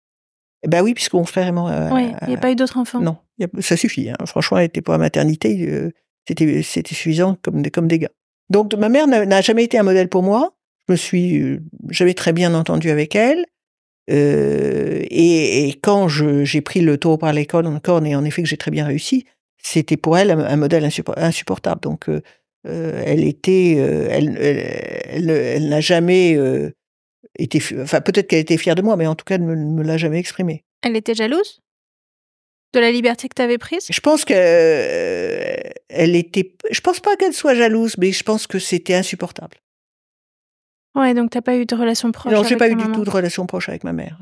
[0.67, 1.67] bah oui, puisque mon frère est mort.
[1.67, 3.01] Euh, oui, il n'y a pas eu d'autres enfants.
[3.01, 3.17] Non,
[3.59, 4.09] ça suffit.
[4.09, 4.15] Hein.
[4.25, 5.91] Franchement, elle était pour la maternité, euh,
[6.27, 8.07] c'était c'était suffisant comme comme dégâts.
[8.49, 10.53] Donc ma mère n'a jamais été un modèle pour moi.
[10.87, 13.45] Je me suis, euh, j'avais très bien entendu avec elle.
[14.09, 18.49] Euh, et, et, quand j'ai pris le taureau par les cornes, et en effet que
[18.49, 19.25] j'ai très bien réussi,
[19.57, 21.81] c'était pour elle un, un modèle insupportable.
[21.81, 22.21] Donc euh,
[22.65, 26.37] elle était, elle, elle, elle n'a jamais
[27.37, 29.83] était, enfin peut-être qu'elle était fière de moi, mais en tout cas, elle ne me,
[29.83, 30.63] l'a jamais exprimé.
[30.81, 31.61] Elle était jalouse
[32.73, 33.85] de la liberté que tu avais prise?
[33.89, 35.55] Je pense que euh,
[35.89, 36.55] elle était.
[36.71, 39.57] Je pense pas qu'elle soit jalouse, mais je pense que c'était insupportable.
[40.95, 42.33] Ouais, donc t'as pas eu de relation proche.
[42.33, 42.87] Non, j'ai pas eu maman?
[42.87, 44.19] du tout de relation proche avec ma mère.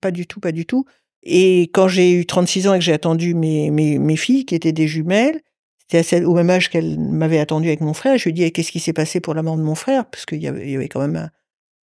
[0.00, 0.84] Pas du tout, pas du tout.
[1.22, 4.54] Et quand j'ai eu 36 ans et que j'ai attendu mes, mes, mes filles, qui
[4.54, 5.40] étaient des jumelles,
[5.88, 8.16] c'était au même âge qu'elle m'avait attendu avec mon frère.
[8.18, 10.06] Je lui ai dit, qu'est-ce qui s'est passé pour la mort de mon frère?
[10.06, 11.30] Parce qu'il y y avait quand même un,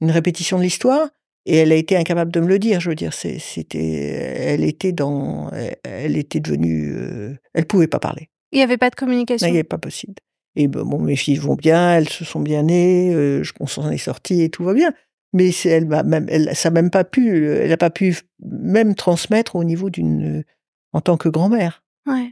[0.02, 1.08] une répétition de l'histoire.
[1.46, 2.80] Et elle a été incapable de me le dire.
[2.80, 5.50] Je veux dire, c'était, elle était dans,
[5.82, 8.28] elle était devenue, euh, elle pouvait pas parler.
[8.52, 9.48] Il n'y avait pas de communication?
[9.48, 10.14] Il n'y avait pas possible.
[10.54, 13.98] Et bon, mes filles vont bien, elles se sont bien nées, euh, on s'en est
[13.98, 14.92] sorti et tout va bien.
[15.32, 19.56] Mais elle m'a même, elle, ça même pas pu, elle n'a pas pu même transmettre
[19.56, 20.44] au niveau d'une,
[20.92, 21.82] en tant que grand-mère.
[22.06, 22.30] Ouais.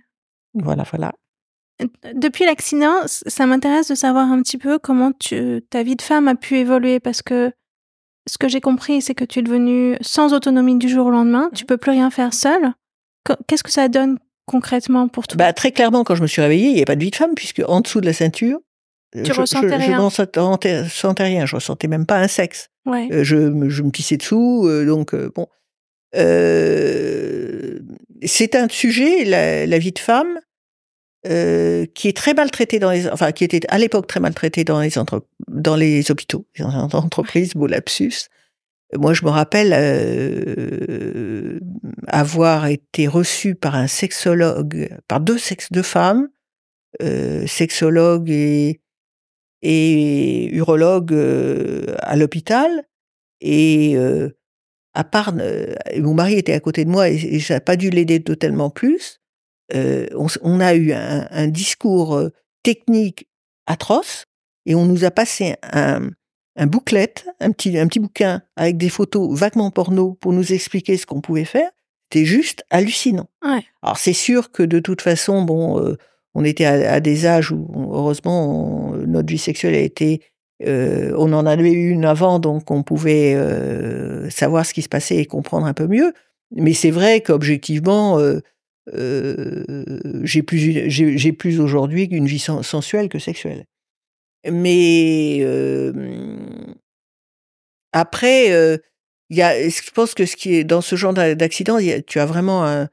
[0.54, 1.12] Voilà, voilà.
[2.14, 6.28] Depuis l'accident, ça m'intéresse de savoir un petit peu comment tu, ta vie de femme
[6.28, 7.52] a pu évoluer parce que
[8.28, 11.50] ce que j'ai compris, c'est que tu es devenue sans autonomie du jour au lendemain.
[11.54, 12.72] Tu peux plus rien faire seule.
[13.46, 15.36] Qu'est-ce que ça donne concrètement pour toi?
[15.36, 17.16] Bah, Très clairement, quand je me suis réveillée, il n'y avait pas de vie de
[17.16, 18.60] femme, puisque en dessous de la ceinture,
[19.12, 19.96] tu je, ressentais rien.
[19.96, 21.46] Je ressentais rien.
[21.46, 22.68] Je ressentais même pas un sexe.
[22.86, 23.08] Ouais.
[23.12, 24.66] Euh, je, je, me pissais dessous.
[24.66, 25.46] Euh, donc, euh, bon.
[28.22, 30.38] c'est un sujet, la, vie de femme,
[31.24, 34.96] qui est très maltraité dans les, enfin, qui était à l'époque très maltraité dans les
[34.98, 38.28] entre, dans les hôpitaux, dans les entreprises, beau lapsus.
[38.98, 41.60] Moi, je me rappelle euh,
[42.08, 46.28] avoir été reçu par un sexologue, par deux sexes de femmes,
[47.02, 48.80] euh, sexologue et,
[49.62, 52.84] et urologue euh, à l'hôpital.
[53.40, 54.30] Et euh,
[54.94, 57.90] à part, euh, mon mari était à côté de moi et, et n'a pas dû
[57.90, 59.19] l'aider totalement plus.
[59.72, 62.20] On, on, a eu un, un discours
[62.62, 63.28] technique
[63.66, 64.26] atroce
[64.66, 66.10] et on nous a passé un,
[66.56, 70.96] un booklet, un petit, un petit bouquin avec des photos vaguement porno pour nous expliquer
[70.96, 71.70] ce qu'on pouvait faire.
[72.12, 73.28] C'était juste hallucinant.
[73.82, 75.96] Alors c'est sûr que de toute façon, bon, euh,
[76.34, 80.20] on était à, des âges où heureusement notre vie sexuelle a été,
[80.66, 84.88] euh, on en avait eu une avant, donc on pouvait euh, savoir ce qui se
[84.88, 86.12] passait et comprendre un peu mieux.
[86.56, 88.18] Mais c'est vrai qu'objectivement,
[88.92, 93.64] j'ai plus, j'ai plus aujourd'hui une vie sensuelle que sexuelle.
[94.50, 95.44] Mais
[97.92, 98.78] après,
[99.30, 102.26] il y a, je pense que ce qui est dans ce genre d'accident, tu as
[102.26, 102.86] vraiment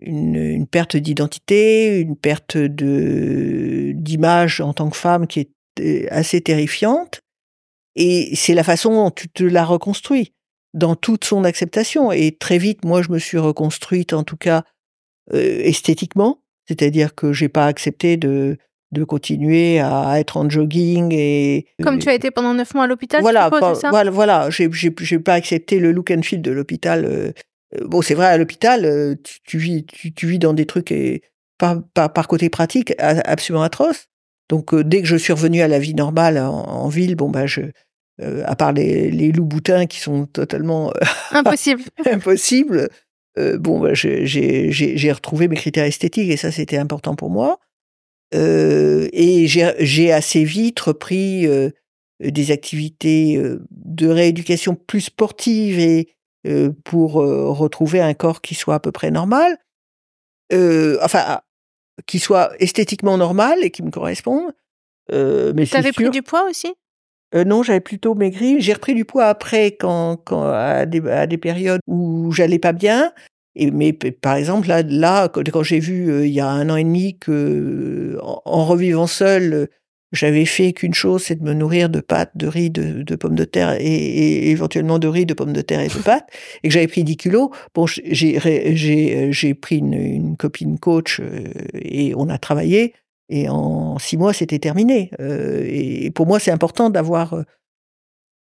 [0.00, 5.48] une, perte d'identité, une perte de d'image en tant que femme qui
[5.80, 7.20] est assez terrifiante.
[7.96, 10.32] Et c'est la façon dont tu te la reconstruis
[10.72, 12.12] dans toute son acceptation.
[12.12, 14.64] Et très vite, moi, je me suis reconstruite, en tout cas
[15.32, 18.58] esthétiquement, c'est-à-dire que j'ai pas accepté de
[18.90, 22.86] de continuer à être en jogging et comme tu as été pendant neuf mois à
[22.86, 23.90] l'hôpital voilà ça?
[23.90, 27.32] voilà voilà j'ai j'ai pas accepté le look and feel de l'hôpital euh,
[27.74, 29.14] euh, bon c'est vrai à l'hôpital euh,
[29.44, 31.22] tu, vis tu, vis dans des trucs et
[31.58, 34.06] par, par, côté pratique absolument atroces
[34.48, 37.60] donc dès que je suis revenu à la vie normale en, ville bon bah je
[38.20, 40.92] à part les, les loups boutins qui sont totalement
[41.32, 41.82] impossible
[43.38, 47.58] impossible bon bah, j'ai retrouvé mes critères esthétiques et ça c'était important pour moi.
[48.34, 51.70] Euh, et j'ai assez vite repris euh,
[52.20, 56.08] des activités euh, de rééducation plus sportives et
[56.82, 59.58] pour retrouver un corps qui soit à peu près normal,
[61.02, 61.40] enfin
[62.06, 64.54] qui soit esthétiquement normal et qui me corresponde.
[65.12, 66.74] Euh, mais T'avais pris du poids aussi?
[67.34, 68.60] Non, j'avais plutôt maigri.
[68.60, 72.72] J'ai repris du poids après, quand, quand à, des, à des périodes où j'allais pas
[72.72, 73.12] bien.
[73.58, 76.76] Et, mais par exemple, là, là quand j'ai vu euh, il y a un an
[76.76, 79.68] et demi que, en, revivant seul,
[80.12, 83.34] j'avais fait qu'une chose, c'est de me nourrir de pâtes, de riz, de, de pommes
[83.34, 86.28] de terre et, éventuellement de riz, de pommes de terre et de pâtes,
[86.62, 87.50] et que j'avais pris 10 kilos.
[87.74, 88.38] Bon, j'ai
[89.32, 92.94] j'ai pris une, une, copine coach euh, et on a travaillé.
[93.28, 95.10] Et en six mois, c'était terminé.
[95.20, 97.44] Euh, et pour moi, c'est important d'avoir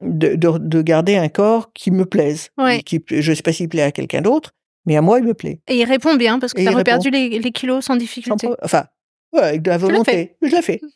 [0.02, 2.50] de, de, de, garder un corps qui me plaise.
[2.86, 4.54] Qui, je ne sais pas s'il plaît à quelqu'un d'autre,
[4.86, 5.62] mais à moi, il me plaît.
[5.68, 8.50] Et il répond bien parce que tu as reperdu les, les, kilos sans difficulté.
[8.64, 8.86] enfin,
[9.34, 10.36] ouais, avec de la volonté.
[10.42, 10.82] Je l'ai fait.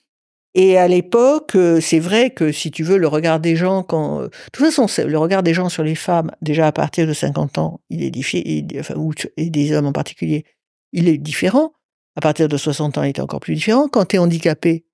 [0.58, 4.22] Et à l'époque, euh, c'est vrai que si tu veux, le regard des gens, quand.
[4.22, 7.14] Euh, de toute façon, le regard des gens sur les femmes, déjà à partir de
[7.14, 8.44] 50 ans, il est différent,
[8.80, 8.96] enfin,
[9.36, 10.46] et des hommes en particulier,
[10.94, 11.74] il est différent.
[12.16, 13.88] À partir de 60 ans, il est encore plus différent.
[13.88, 14.86] Quand tu es handicapé,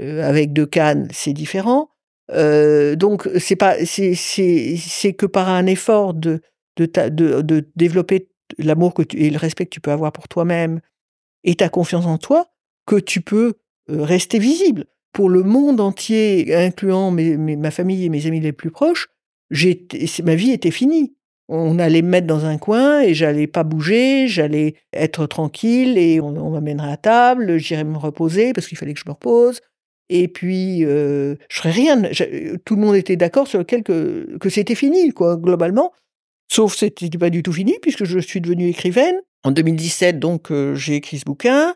[0.00, 1.90] euh, avec deux cannes, c'est différent.
[2.32, 6.40] Euh, donc, c'est pas, c'est que par un effort de
[6.76, 6.86] de,
[7.42, 10.80] de, développer l'amour que et le respect que tu peux avoir pour toi-même
[11.44, 12.50] et ta confiance en toi,
[12.86, 13.54] que tu peux
[13.90, 14.86] euh, rester visible.
[15.12, 19.08] Pour le monde entier, incluant ma famille et mes amis les plus proches,
[19.50, 21.14] ma vie était finie.
[21.54, 26.18] On allait me mettre dans un coin et j'allais pas bouger, j'allais être tranquille et
[26.18, 29.60] on, m'amènerait à table, j'irais me reposer parce qu'il fallait que je me repose.
[30.08, 32.02] Et puis, euh, je ferais rien.
[32.64, 35.92] tout le monde était d'accord sur lequel que, c'était fini, quoi, globalement.
[36.50, 39.16] Sauf que c'était pas du tout fini puisque je suis devenue écrivaine.
[39.44, 41.74] En 2017, donc, euh, j'ai écrit ce bouquin.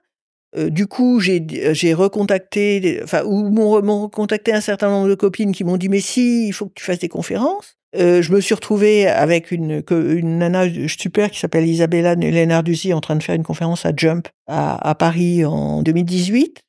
[0.57, 5.65] Euh, du coup, j'ai recontacté, enfin, ou m'ont recontacté un certain nombre de copines qui
[5.65, 7.77] m'ont dit mais si, il faut que tu fasses des conférences.
[7.95, 9.83] Euh, je me suis retrouvée avec une,
[10.23, 14.95] nana super qui s'appelle Isabella Lenarduzzi en train de faire une conférence à Jump à
[14.95, 16.61] Paris en 2018.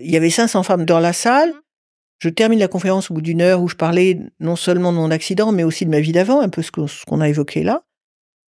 [0.00, 1.52] Il y avait 500 femmes dans la salle.
[2.18, 5.10] Je termine la conférence au bout d'une heure où je parlais non seulement de mon
[5.10, 7.82] accident, mais aussi de ma vie d'avant, un peu ce qu'on a évoqué là.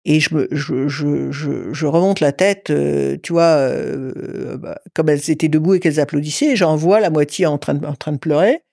[0.03, 5.79] Et je, remonte la tête, euh, tu vois, euh, bah, comme elles étaient debout et
[5.79, 8.63] qu'elles applaudissaient, j'en vois la moitié en train, de, train de pleurer,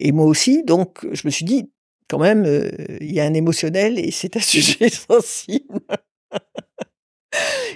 [0.00, 0.64] et moi aussi.
[0.64, 1.70] Donc, je me suis dit,
[2.08, 2.68] quand même, euh,
[3.00, 5.78] il y a un émotionnel et c'est un sujet sensible.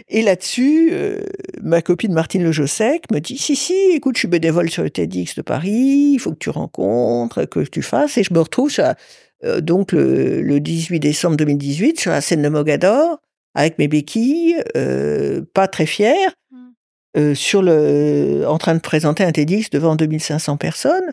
[0.08, 0.92] et là-dessus,
[1.62, 4.90] ma copine Martine Le Jossec me dit, si, si, écoute, je suis bénévole sur le
[4.90, 8.68] TEDx de Paris, il faut que tu rencontres, que tu fasses, et je me retrouve
[8.68, 8.84] sur
[9.44, 13.20] euh, donc le, 18 décembre 2018 sur la scène de Mogador
[13.55, 16.57] avec mes béquilles, euh, pas très fière, mmh.
[17.16, 21.12] euh, sur le, en train de présenter un TEDx devant 2500 personnes.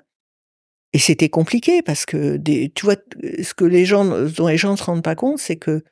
[0.92, 2.96] Et c'était compliqué parce que des, tu vois,
[3.42, 5.84] ce que les gens, dont les gens ne se rendent pas compte, c'est que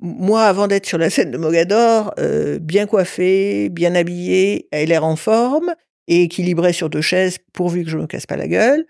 [0.00, 2.12] moi, avant d'être sur la scène de Mogador,
[2.60, 5.72] bien coiffée, bien habillée, elle l'air en forme
[6.08, 8.84] et équilibrée sur deux chaises pourvu que je me casse pas la gueule.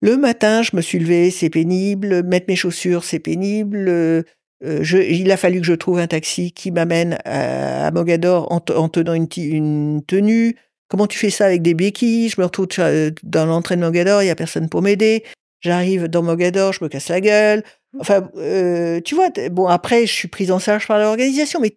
[0.00, 2.22] Le matin, je me suis levée, c'est pénible.
[2.22, 3.88] Mettre mes chaussures, c'est pénible.
[3.88, 4.22] Euh,
[4.62, 10.02] il a fallu que je trouve un taxi qui m'amène à, Mogador en, tenant une,
[10.06, 10.56] tenue.
[10.88, 12.28] Comment tu fais ça avec des béquilles?
[12.28, 15.24] Je me retrouve euh, dans l'entrée de Mogador, il y a personne pour m'aider.
[15.60, 17.62] J'arrive dans Mogador, je me casse la gueule.
[17.98, 21.74] Enfin, euh, tu vois, bon, après, je suis prise en charge par l'organisation, mais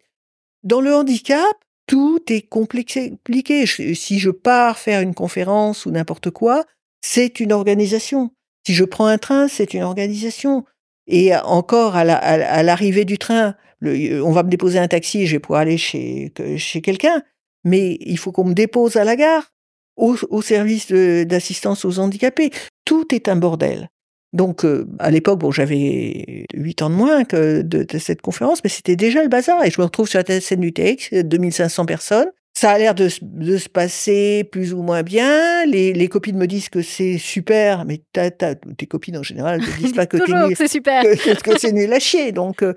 [0.62, 1.54] dans le handicap,
[1.86, 3.16] tout est compliqué.
[3.94, 6.64] Si je pars faire une conférence ou n'importe quoi,
[7.02, 8.30] c'est une organisation.
[8.66, 10.64] Si je prends un train, c'est une organisation.
[11.06, 15.62] Et encore à l'arrivée du train, on va me déposer un taxi, je vais pouvoir
[15.62, 16.32] aller chez,
[16.82, 17.22] quelqu'un,
[17.64, 19.52] mais il faut qu'on me dépose à la gare,
[19.96, 22.50] au, service d'assistance aux handicapés.
[22.84, 23.88] Tout est un bordel.
[24.32, 28.70] Donc, euh, à l'époque, bon, j'avais huit ans de moins que de, cette conférence, mais
[28.70, 29.62] c'était déjà le bazar.
[29.64, 32.30] Et je me retrouve sur la scène du TX, 2500 personnes.
[32.62, 35.66] Ça a l'air de, de, se passer plus ou moins bien.
[35.66, 39.94] Les, les copines me disent que c'est super, mais tes copines en général ne disent
[39.94, 40.16] pas que
[40.54, 41.02] c'est super.
[41.02, 42.30] Que, c'est nul à chier.
[42.30, 42.74] Donc, euh,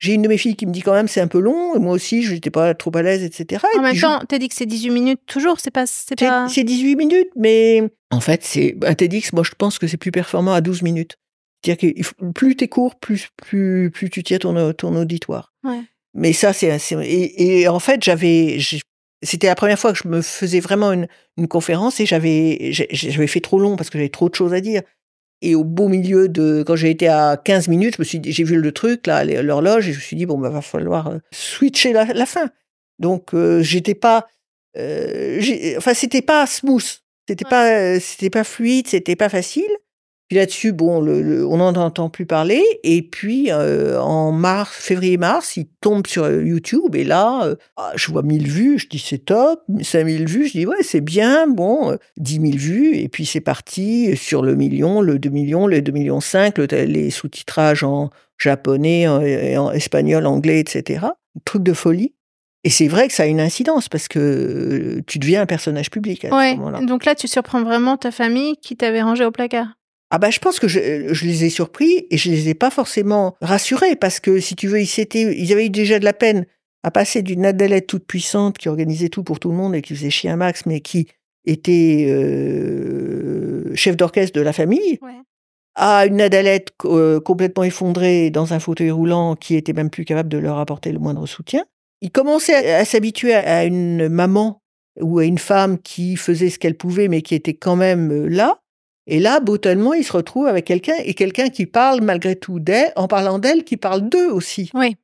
[0.00, 1.78] j'ai une de mes filles qui me dit quand même c'est un peu long, et
[1.78, 3.64] moi aussi, je n'étais pas trop à l'aise, etc.
[3.76, 5.86] En même temps, dit que c'est 18 minutes toujours, c'est pas.
[5.86, 6.48] C'est pas...
[6.48, 10.52] 18 minutes, mais en fait, c'est un TEDx, moi je pense que c'est plus performant
[10.52, 11.14] à 12 minutes.
[11.64, 15.52] C'est-à-dire que plus t'es court, plus, plus, plus tu tiens ton, ton auditoire.
[15.62, 15.82] Ouais.
[16.14, 16.76] Mais ça, c'est.
[17.04, 18.58] Et, et en fait, j'avais
[19.22, 23.26] c'était la première fois que je me faisais vraiment une, une conférence et j'avais j'avais
[23.26, 24.82] fait trop long parce que j'avais trop de choses à dire.
[25.40, 28.44] Et au beau milieu de quand j'ai été à 15 minutes, je me suis j'ai
[28.44, 31.18] vu le truc là l'horloge et je me suis dit bon bah va falloir euh,
[31.32, 32.50] switcher la, la fin.
[32.98, 34.26] Donc euh, j'étais pas
[34.76, 35.40] euh,
[35.76, 39.70] enfin c'était pas smooth, c'était pas c'était pas fluide, c'était pas facile.
[40.28, 42.62] Puis là-dessus, bon, le, on n'en entend plus parler.
[42.84, 46.94] Et puis, euh, en mars, février-mars, il tombe sur euh, YouTube.
[46.94, 48.78] Et là, euh, ah, je vois 1000 vues.
[48.78, 49.62] Je dis, c'est top.
[49.80, 50.46] 5000 vues.
[50.48, 51.46] Je dis, ouais, c'est bien.
[51.48, 52.96] Bon, 10 000 vues.
[52.96, 57.08] Et puis, c'est parti sur le million, le 2 millions, le 2 millions 5, les
[57.08, 61.06] sous-titrages en japonais, en, espagnol, anglais, etc.
[61.46, 62.12] Truc de folie.
[62.64, 66.26] Et c'est vrai que ça a une incidence parce que tu deviens un personnage public
[66.26, 66.56] à ouais.
[66.84, 69.77] Donc là, tu surprends vraiment ta famille qui t'avait rangé au placard.
[70.10, 72.70] Ah bah je pense que je, je, les ai surpris et je les ai pas
[72.70, 76.14] forcément rassurés parce que si tu veux ils s'étaient ils avaient eu déjà de la
[76.14, 76.46] peine
[76.82, 79.94] à passer d'une Adèle toute puissante qui organisait tout pour tout le monde et qui
[79.94, 81.08] faisait chier un max mais qui
[81.44, 84.98] était euh, chef d'orchestre de la famille
[85.74, 90.28] à une Adalette euh, complètement effondrée dans un fauteuil roulant qui était même plus capable
[90.28, 91.64] de leur apporter le moindre soutien.
[92.00, 94.60] Ils commençaient à s'habituer à une maman
[95.00, 98.26] ou à une femme qui faisait ce qu'elle pouvait mais qui était quand même euh,
[98.28, 98.60] là
[99.10, 102.92] et là, brutalement, il se retrouve avec quelqu'un et quelqu'un qui parle malgré tout d'elle,
[102.94, 104.70] en parlant d'elle, qui parle d'eux aussi.
[104.74, 104.96] Oui.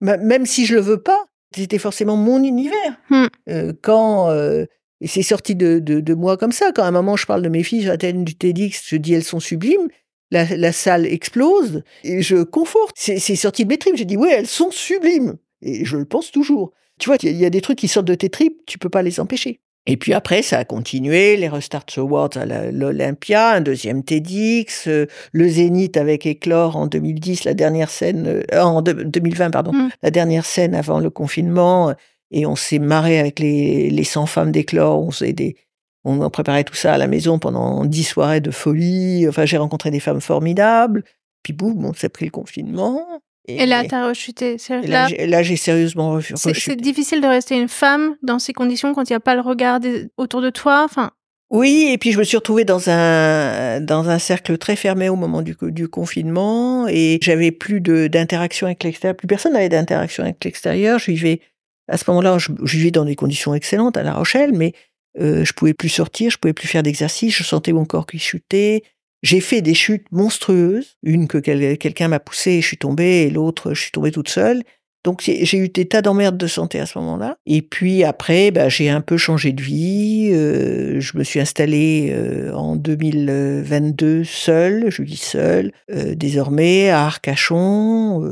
[0.00, 1.24] Même si je le veux pas,
[1.54, 2.96] c'était forcément mon univers.
[3.10, 3.26] Hmm.
[3.48, 4.66] Euh, quand euh,
[5.04, 6.70] c'est sorti de, de, moi comme ça.
[6.72, 9.24] Quand à un moment je parle de mes filles, j'attends du TEDx, je dis elles
[9.24, 9.88] sont sublimes.
[10.30, 12.96] La, la salle explose et je conforte.
[12.96, 13.96] C'est sorti de mes tripes.
[13.96, 16.72] J'ai dit oui, elles sont sublimes et je le pense toujours.
[17.00, 19.02] Tu vois, il y, a des trucs qui sortent de tes tripes, tu peux pas
[19.02, 19.60] les empêcher.
[19.86, 25.06] Et puis après, ça a continué, les Restart Awards à l'Olympia, un deuxième TEDx, euh,
[25.32, 29.90] le Zénith avec Éclore en 2010, la dernière scène, euh, en 2020, pardon, mmh.
[30.02, 31.94] la dernière scène avant le confinement,
[32.30, 35.56] et on s'est marré avec les, les 100 femmes d'Éclore, on s'est des,
[36.04, 39.56] on a préparé tout ça à la maison pendant dix soirées de folie, enfin j'ai
[39.56, 41.02] rencontré des femmes formidables,
[41.42, 43.04] puis boum, on s'est pris le confinement,
[43.48, 44.56] Et, là, t'as rechuté.
[44.84, 46.54] Là, là, j'ai sérieusement rechuté.
[46.54, 49.40] C'est difficile de rester une femme dans ces conditions quand il n'y a pas le
[49.40, 49.80] regard
[50.16, 50.82] autour de toi.
[50.84, 51.10] Enfin.
[51.50, 55.16] Oui, et puis je me suis retrouvée dans un dans un cercle très fermé au
[55.16, 59.16] moment du, du confinement et j'avais plus d'interaction avec l'extérieur.
[59.16, 60.98] Plus personne n'avait d'interaction avec l'extérieur.
[60.98, 61.40] Je vivais
[61.88, 64.72] à ce moment-là, je, je, vivais dans des conditions excellentes à La Rochelle, mais
[65.20, 68.18] euh, je pouvais plus sortir, je pouvais plus faire d'exercice, je sentais mon corps qui
[68.18, 68.82] chutait.
[69.22, 73.30] J'ai fait des chutes monstrueuses, une que quelqu'un m'a poussée et je suis tombée, et
[73.30, 74.62] l'autre, je suis tombée toute seule.
[75.04, 77.36] Donc j'ai eu des tas d'emmerdes de santé à ce moment-là.
[77.44, 80.30] Et puis après, bah, j'ai un peu changé de vie.
[80.32, 87.04] Euh, je me suis installée euh, en 2022 seule, je vis seule, euh, désormais à
[87.06, 88.22] Arcachon,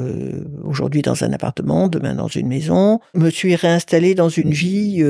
[0.63, 3.01] aujourd'hui dans un appartement, demain dans une maison.
[3.15, 5.05] Je me suis réinstallée dans une vie,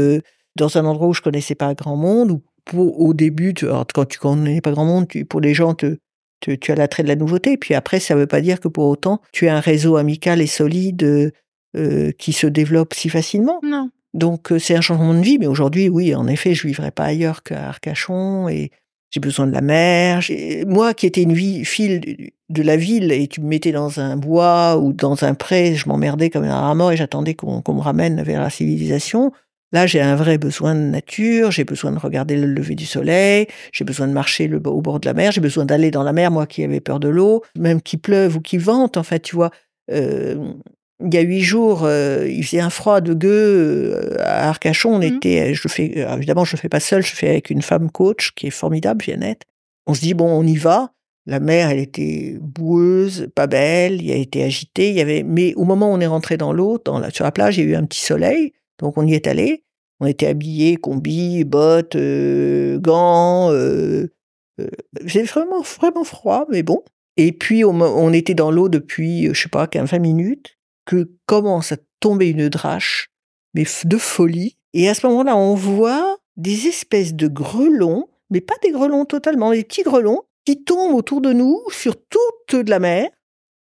[0.56, 2.42] dans un endroit où je connaissais pas grand monde, où
[2.74, 5.98] au début, quand tu connais pas grand monde, tu, pour les gens, te,
[6.40, 7.56] tu, tu as l'attrait de la nouveauté.
[7.56, 10.46] Puis après, ça veut pas dire que pour autant, tu as un réseau amical et
[10.46, 11.32] solide
[11.76, 13.60] euh, qui se développe si facilement.
[13.62, 13.90] Non.
[14.12, 17.04] Donc euh, c'est un changement de vie, mais aujourd'hui, oui, en effet, je vivrai pas
[17.04, 18.70] ailleurs qu'à Arcachon et
[19.10, 20.20] j'ai besoin de la mer.
[20.66, 24.16] Moi, qui étais une vie, fille de la ville, et tu me mettais dans un
[24.16, 28.22] bois ou dans un pré, je m'emmerdais comme un rat et j'attendais qu'on me ramène
[28.22, 29.32] vers la civilisation.
[29.72, 33.46] Là, j'ai un vrai besoin de nature, j'ai besoin de regarder le lever du soleil,
[33.72, 36.12] j'ai besoin de marcher le, au bord de la mer, j'ai besoin d'aller dans la
[36.12, 39.20] mer, moi qui avais peur de l'eau, même qu'il pleuve ou qu'il vente, en fait,
[39.20, 39.50] tu vois.
[39.92, 40.52] Euh,
[41.02, 44.94] il y a huit jours, euh, il faisait un froid de gueux euh, à Arcachon.
[44.94, 45.02] On mmh.
[45.02, 48.32] était, je fais, évidemment, je le fais pas seul, je fais avec une femme coach
[48.34, 49.42] qui est formidable, Viannette.
[49.86, 50.92] On se dit bon, on y va.
[51.26, 54.90] La mer, elle était boueuse, pas belle, il a été agité.
[54.90, 57.32] Il y avait, mais au moment où on est rentré dans l'eau, dans sur la
[57.32, 58.52] plage, il y a eu un petit soleil.
[58.80, 59.64] Donc on y est allé.
[60.00, 63.52] On était habillés, combi, bottes, euh, gants.
[63.52, 64.12] Euh,
[64.60, 64.68] euh,
[65.04, 66.82] J'ai vraiment, vraiment froid, mais bon.
[67.16, 71.76] Et puis on, était dans l'eau depuis, je sais pas, 15-20 minutes, que commence à
[72.00, 73.10] tomber une drache,
[73.52, 74.56] mais de folie.
[74.72, 79.50] Et à ce moment-là, on voit des espèces de grelons, mais pas des grelons totalement,
[79.50, 83.10] des petits grelons qui tombent autour de nous sur toute la mer,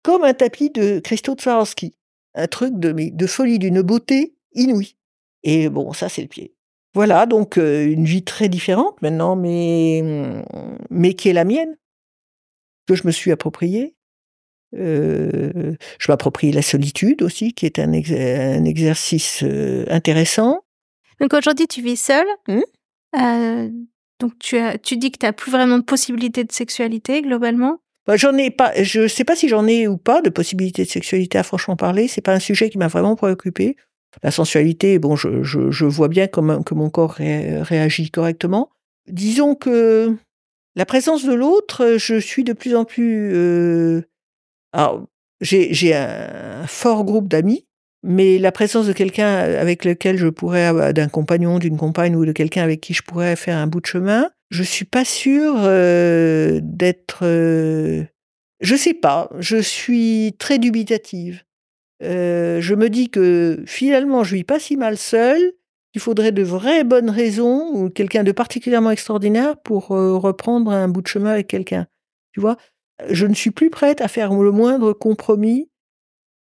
[0.04, 1.96] comme un tapis de Christophe Swarovski.
[2.36, 4.96] Un truc de, de folie, d'une beauté inouïe.
[5.44, 6.54] Et bon, ça, c'est le pied.
[6.96, 10.02] Voilà, donc euh, une vie très différente maintenant, mais,
[10.90, 11.78] mais qui est la mienne,
[12.88, 13.96] que je me suis appropriée.
[14.76, 20.62] Euh, je m'approprie la solitude aussi, qui est un, un exercice euh, intéressant.
[21.20, 22.28] Donc aujourd'hui, tu vis seule.
[22.48, 22.62] Mmh.
[24.20, 27.80] donc tu, as, tu dis que tu n'as plus vraiment de possibilités de sexualité globalement?
[28.08, 28.72] Bah, j'en ai pas.
[28.82, 32.08] Je sais pas si j'en ai ou pas de possibilités de sexualité à franchement parler.
[32.08, 33.76] C'est pas un sujet qui m'a vraiment préoccupé.
[34.24, 38.70] La sensualité, bon, je, vois bien comme, que mon corps réagit correctement.
[39.08, 40.16] Disons que
[40.76, 43.32] la présence de l'autre, je suis de plus en plus.
[43.34, 44.02] Euh,
[44.74, 45.06] alors,
[45.42, 47.66] j'ai un fort groupe d'amis,
[48.04, 52.32] mais la présence de quelqu'un avec lequel je pourrais, d'un compagnon, d'une compagne ou de
[52.32, 56.60] quelqu'un avec qui je pourrais faire un bout de chemin, je suis pas sûre euh,
[56.64, 57.20] d'être.
[57.24, 58.04] Euh,
[58.62, 59.30] je sais pas.
[59.40, 61.44] Je suis très dubitative.
[62.02, 65.54] Euh, je me dis que finalement, je vis pas si mal seul.
[65.94, 70.88] Il faudrait de vraies bonnes raisons ou quelqu'un de particulièrement extraordinaire pour euh, reprendre un
[70.88, 71.88] bout de chemin avec quelqu'un.
[72.32, 72.58] Tu vois,
[73.10, 75.70] je ne suis plus prête à faire le moindre compromis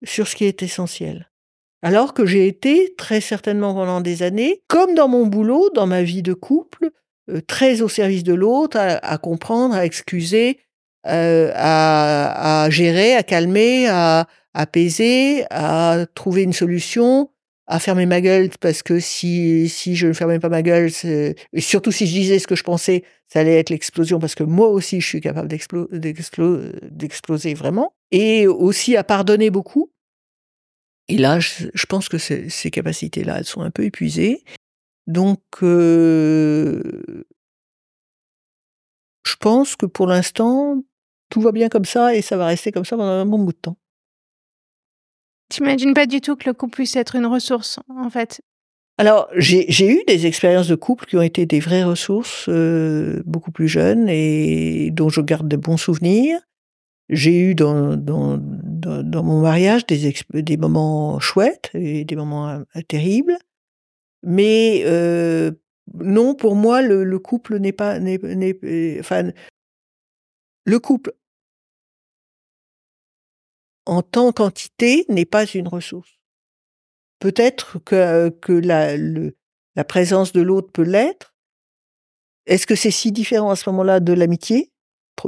[0.03, 1.29] sur ce qui est essentiel.
[1.83, 6.01] Alors que j'ai été très certainement pendant des années, comme dans mon boulot, dans ma
[6.01, 6.89] vie de couple,
[7.29, 10.59] euh, très au service de l'autre, à, comprendre, à excuser,
[11.03, 14.27] à, à, gérer, à calmer, à,
[14.57, 17.29] apaiser, à trouver une solution,
[17.67, 21.61] à fermer ma gueule parce que si si je ne fermais pas ma gueule, et
[21.61, 24.69] surtout si je disais ce que je pensais, ça allait être l'explosion parce que moi
[24.69, 29.91] aussi je suis capable d'exploser vraiment et aussi à pardonner beaucoup.
[31.09, 34.43] Et là, je, pense que ces, capacités-là, elles sont un peu épuisées.
[35.05, 36.83] Donc, euh,
[39.25, 40.83] je pense que pour l'instant,
[41.29, 43.53] tout va bien comme ça et ça va rester comme ça pendant un bon bout
[43.53, 43.77] de temps.
[45.49, 48.41] T'imagines pas du tout que le couple puisse être une ressource, en fait?
[48.99, 53.51] Alors, j'ai eu des expériences de couple qui ont été des vraies ressources, euh, beaucoup
[53.51, 56.39] plus jeunes, et dont je garde de bons souvenirs.
[57.09, 63.37] J'ai eu dans, mon mariage des, moments chouettes et des moments euh, terribles.
[64.23, 65.51] Mais euh,
[65.93, 67.99] non, pour moi, le, le couple n'est pas...
[68.99, 69.31] Enfin,
[70.65, 71.13] le couple
[73.87, 76.19] en tant qu'entité n'est pas une ressource.
[77.19, 81.33] Peut-être que, que la, la présence de l'autre peut l'être.
[82.45, 84.71] Est-ce que c'est si différent à ce moment-là de l'amitié,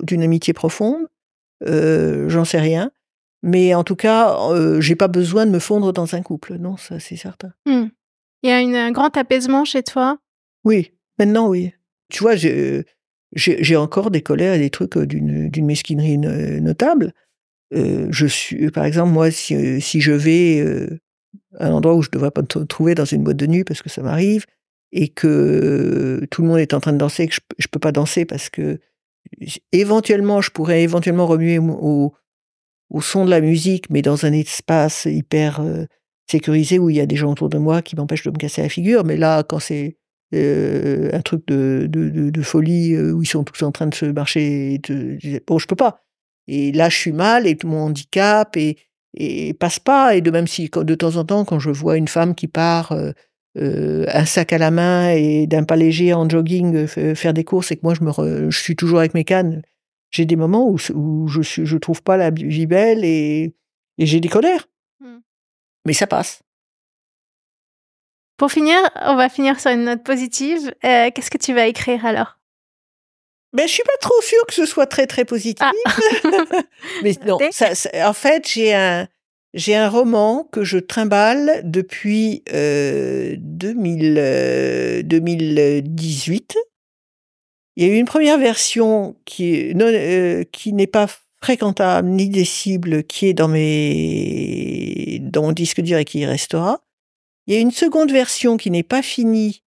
[0.03, 1.07] d'une amitié profonde?
[1.67, 2.91] Euh, J'en sais rien.
[3.41, 6.55] Mais en tout cas, euh, j'ai pas besoin de me fondre dans un couple.
[6.55, 7.53] Non, ça, c'est certain.
[7.65, 7.87] Hmm.
[8.43, 10.19] Il y a une, un grand apaisement chez toi?
[10.63, 11.73] Oui, maintenant, oui.
[12.09, 17.13] Tu vois, j'ai encore des colères et des trucs euh, d'une d'une mesquinerie notable.
[17.73, 20.99] Euh, je suis, par exemple, moi, si, si je vais euh,
[21.57, 23.63] à un endroit où je ne devrais pas me trouver dans une boîte de nuit
[23.63, 24.45] parce que ça m'arrive
[24.91, 27.91] et que tout le monde est en train de danser que je, ne peux pas
[27.91, 28.79] danser parce que
[29.71, 32.13] éventuellement, je pourrais éventuellement remuer au,
[33.01, 35.85] son de la musique, mais dans un espace hyper euh,
[36.29, 38.61] sécurisé où il y a des gens autour de moi qui m'empêchent de me casser
[38.61, 39.05] la figure.
[39.05, 39.97] Mais là, quand c'est
[40.33, 44.79] euh, un truc de, folie euh, où ils sont tous en train de se marcher,
[45.47, 46.03] bon, je peux pas.
[46.47, 48.77] Et là, je suis mal et mon handicap et,
[49.15, 50.15] et passe pas.
[50.15, 52.95] Et de même si de temps en temps, quand je vois une femme qui part
[53.55, 57.75] un sac à la main et d'un pas léger en jogging faire des courses et
[57.75, 59.61] que moi je me je suis toujours avec mes cannes
[60.11, 63.55] j'ai des moments où, où je trouve pas la vie belle et,
[63.97, 64.67] et j'ai des colères.
[64.99, 65.17] Mmh.
[65.85, 66.41] Mais ça passe.
[68.37, 70.73] Pour finir, on va finir sur une note positive.
[70.85, 72.38] Euh, qu'est-ce que tu vas écrire alors?
[73.53, 75.61] Ben, je suis pas trop sûre que ce soit très très positif.
[75.61, 75.71] Ah.
[77.03, 77.71] Mais non, ça,
[78.07, 79.07] en fait, j'ai un
[79.55, 86.55] j'ai un roman que je trimballe depuis euh, 2000, 2018
[87.79, 91.07] il y a eu une première version qui, euh, qui n'est pas
[91.41, 96.25] fréquentable ni des cibles, qui est dans mes dans mon disque dur et qui y
[96.25, 96.81] restera.
[97.47, 99.63] Il y a une seconde version qui n'est pas finie,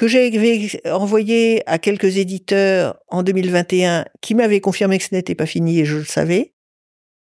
[0.00, 5.44] que j'ai envoyée à quelques éditeurs en 2021, qui m'avaient confirmé que ce n'était pas
[5.44, 6.54] fini et je le savais.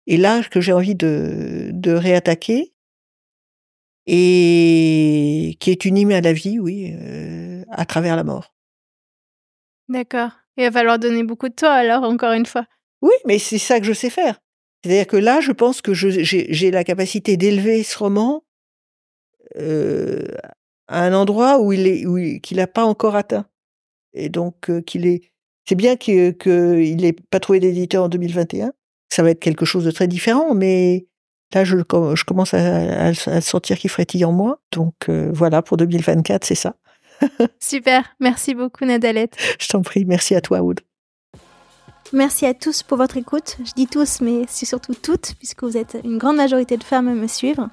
[0.07, 2.71] Et là, que j'ai envie de, de réattaquer,
[4.07, 8.55] et qui est une hymne à la vie, oui, euh, à travers la mort.
[9.89, 10.31] D'accord.
[10.55, 12.65] Il va falloir donner beaucoup de toi alors, encore une fois.
[13.01, 14.39] Oui, mais c'est ça que je sais faire.
[14.81, 18.45] C'est-à-dire que là, je pense que j'ai la capacité d'élever ce roman
[19.57, 20.23] euh,
[20.91, 23.45] à un endroit où il est, qu'il n'a pas encore atteint.
[24.13, 25.31] Et donc euh, qu'il est,
[25.67, 26.35] c'est bien qu'il
[26.97, 28.73] n'ait pas trouvé d'éditeur en 2021.
[29.09, 31.07] Ça va être quelque chose de très différent, mais
[31.53, 34.59] là, je, je commence à, à, sentir qu'il frétille en moi.
[34.71, 36.75] Donc euh, voilà, pour 2024, c'est ça.
[37.59, 39.37] Super, merci beaucoup Nadalette.
[39.59, 40.81] Je t'en prie, merci à toi Aude.
[42.13, 43.55] Merci à tous pour votre écoute.
[43.63, 47.07] Je dis tous, mais c'est surtout toutes, puisque vous êtes une grande majorité de femmes
[47.07, 47.69] à me suivre.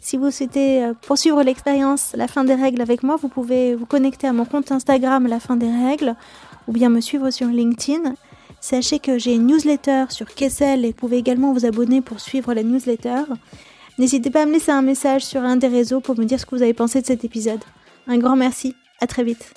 [0.00, 3.86] Si vous souhaitez euh, poursuivre l'expérience La fin des règles avec moi, vous pouvez vous
[3.86, 6.14] connecter à mon compte Instagram La fin des règles,
[6.68, 8.14] ou bien me suivre sur LinkedIn.
[8.60, 12.54] Sachez que j'ai une newsletter sur Kessel et vous pouvez également vous abonner pour suivre
[12.54, 13.24] la newsletter.
[13.98, 16.46] N'hésitez pas à me laisser un message sur un des réseaux pour me dire ce
[16.46, 17.60] que vous avez pensé de cet épisode.
[18.06, 18.76] Un grand merci.
[19.00, 19.52] À très vite.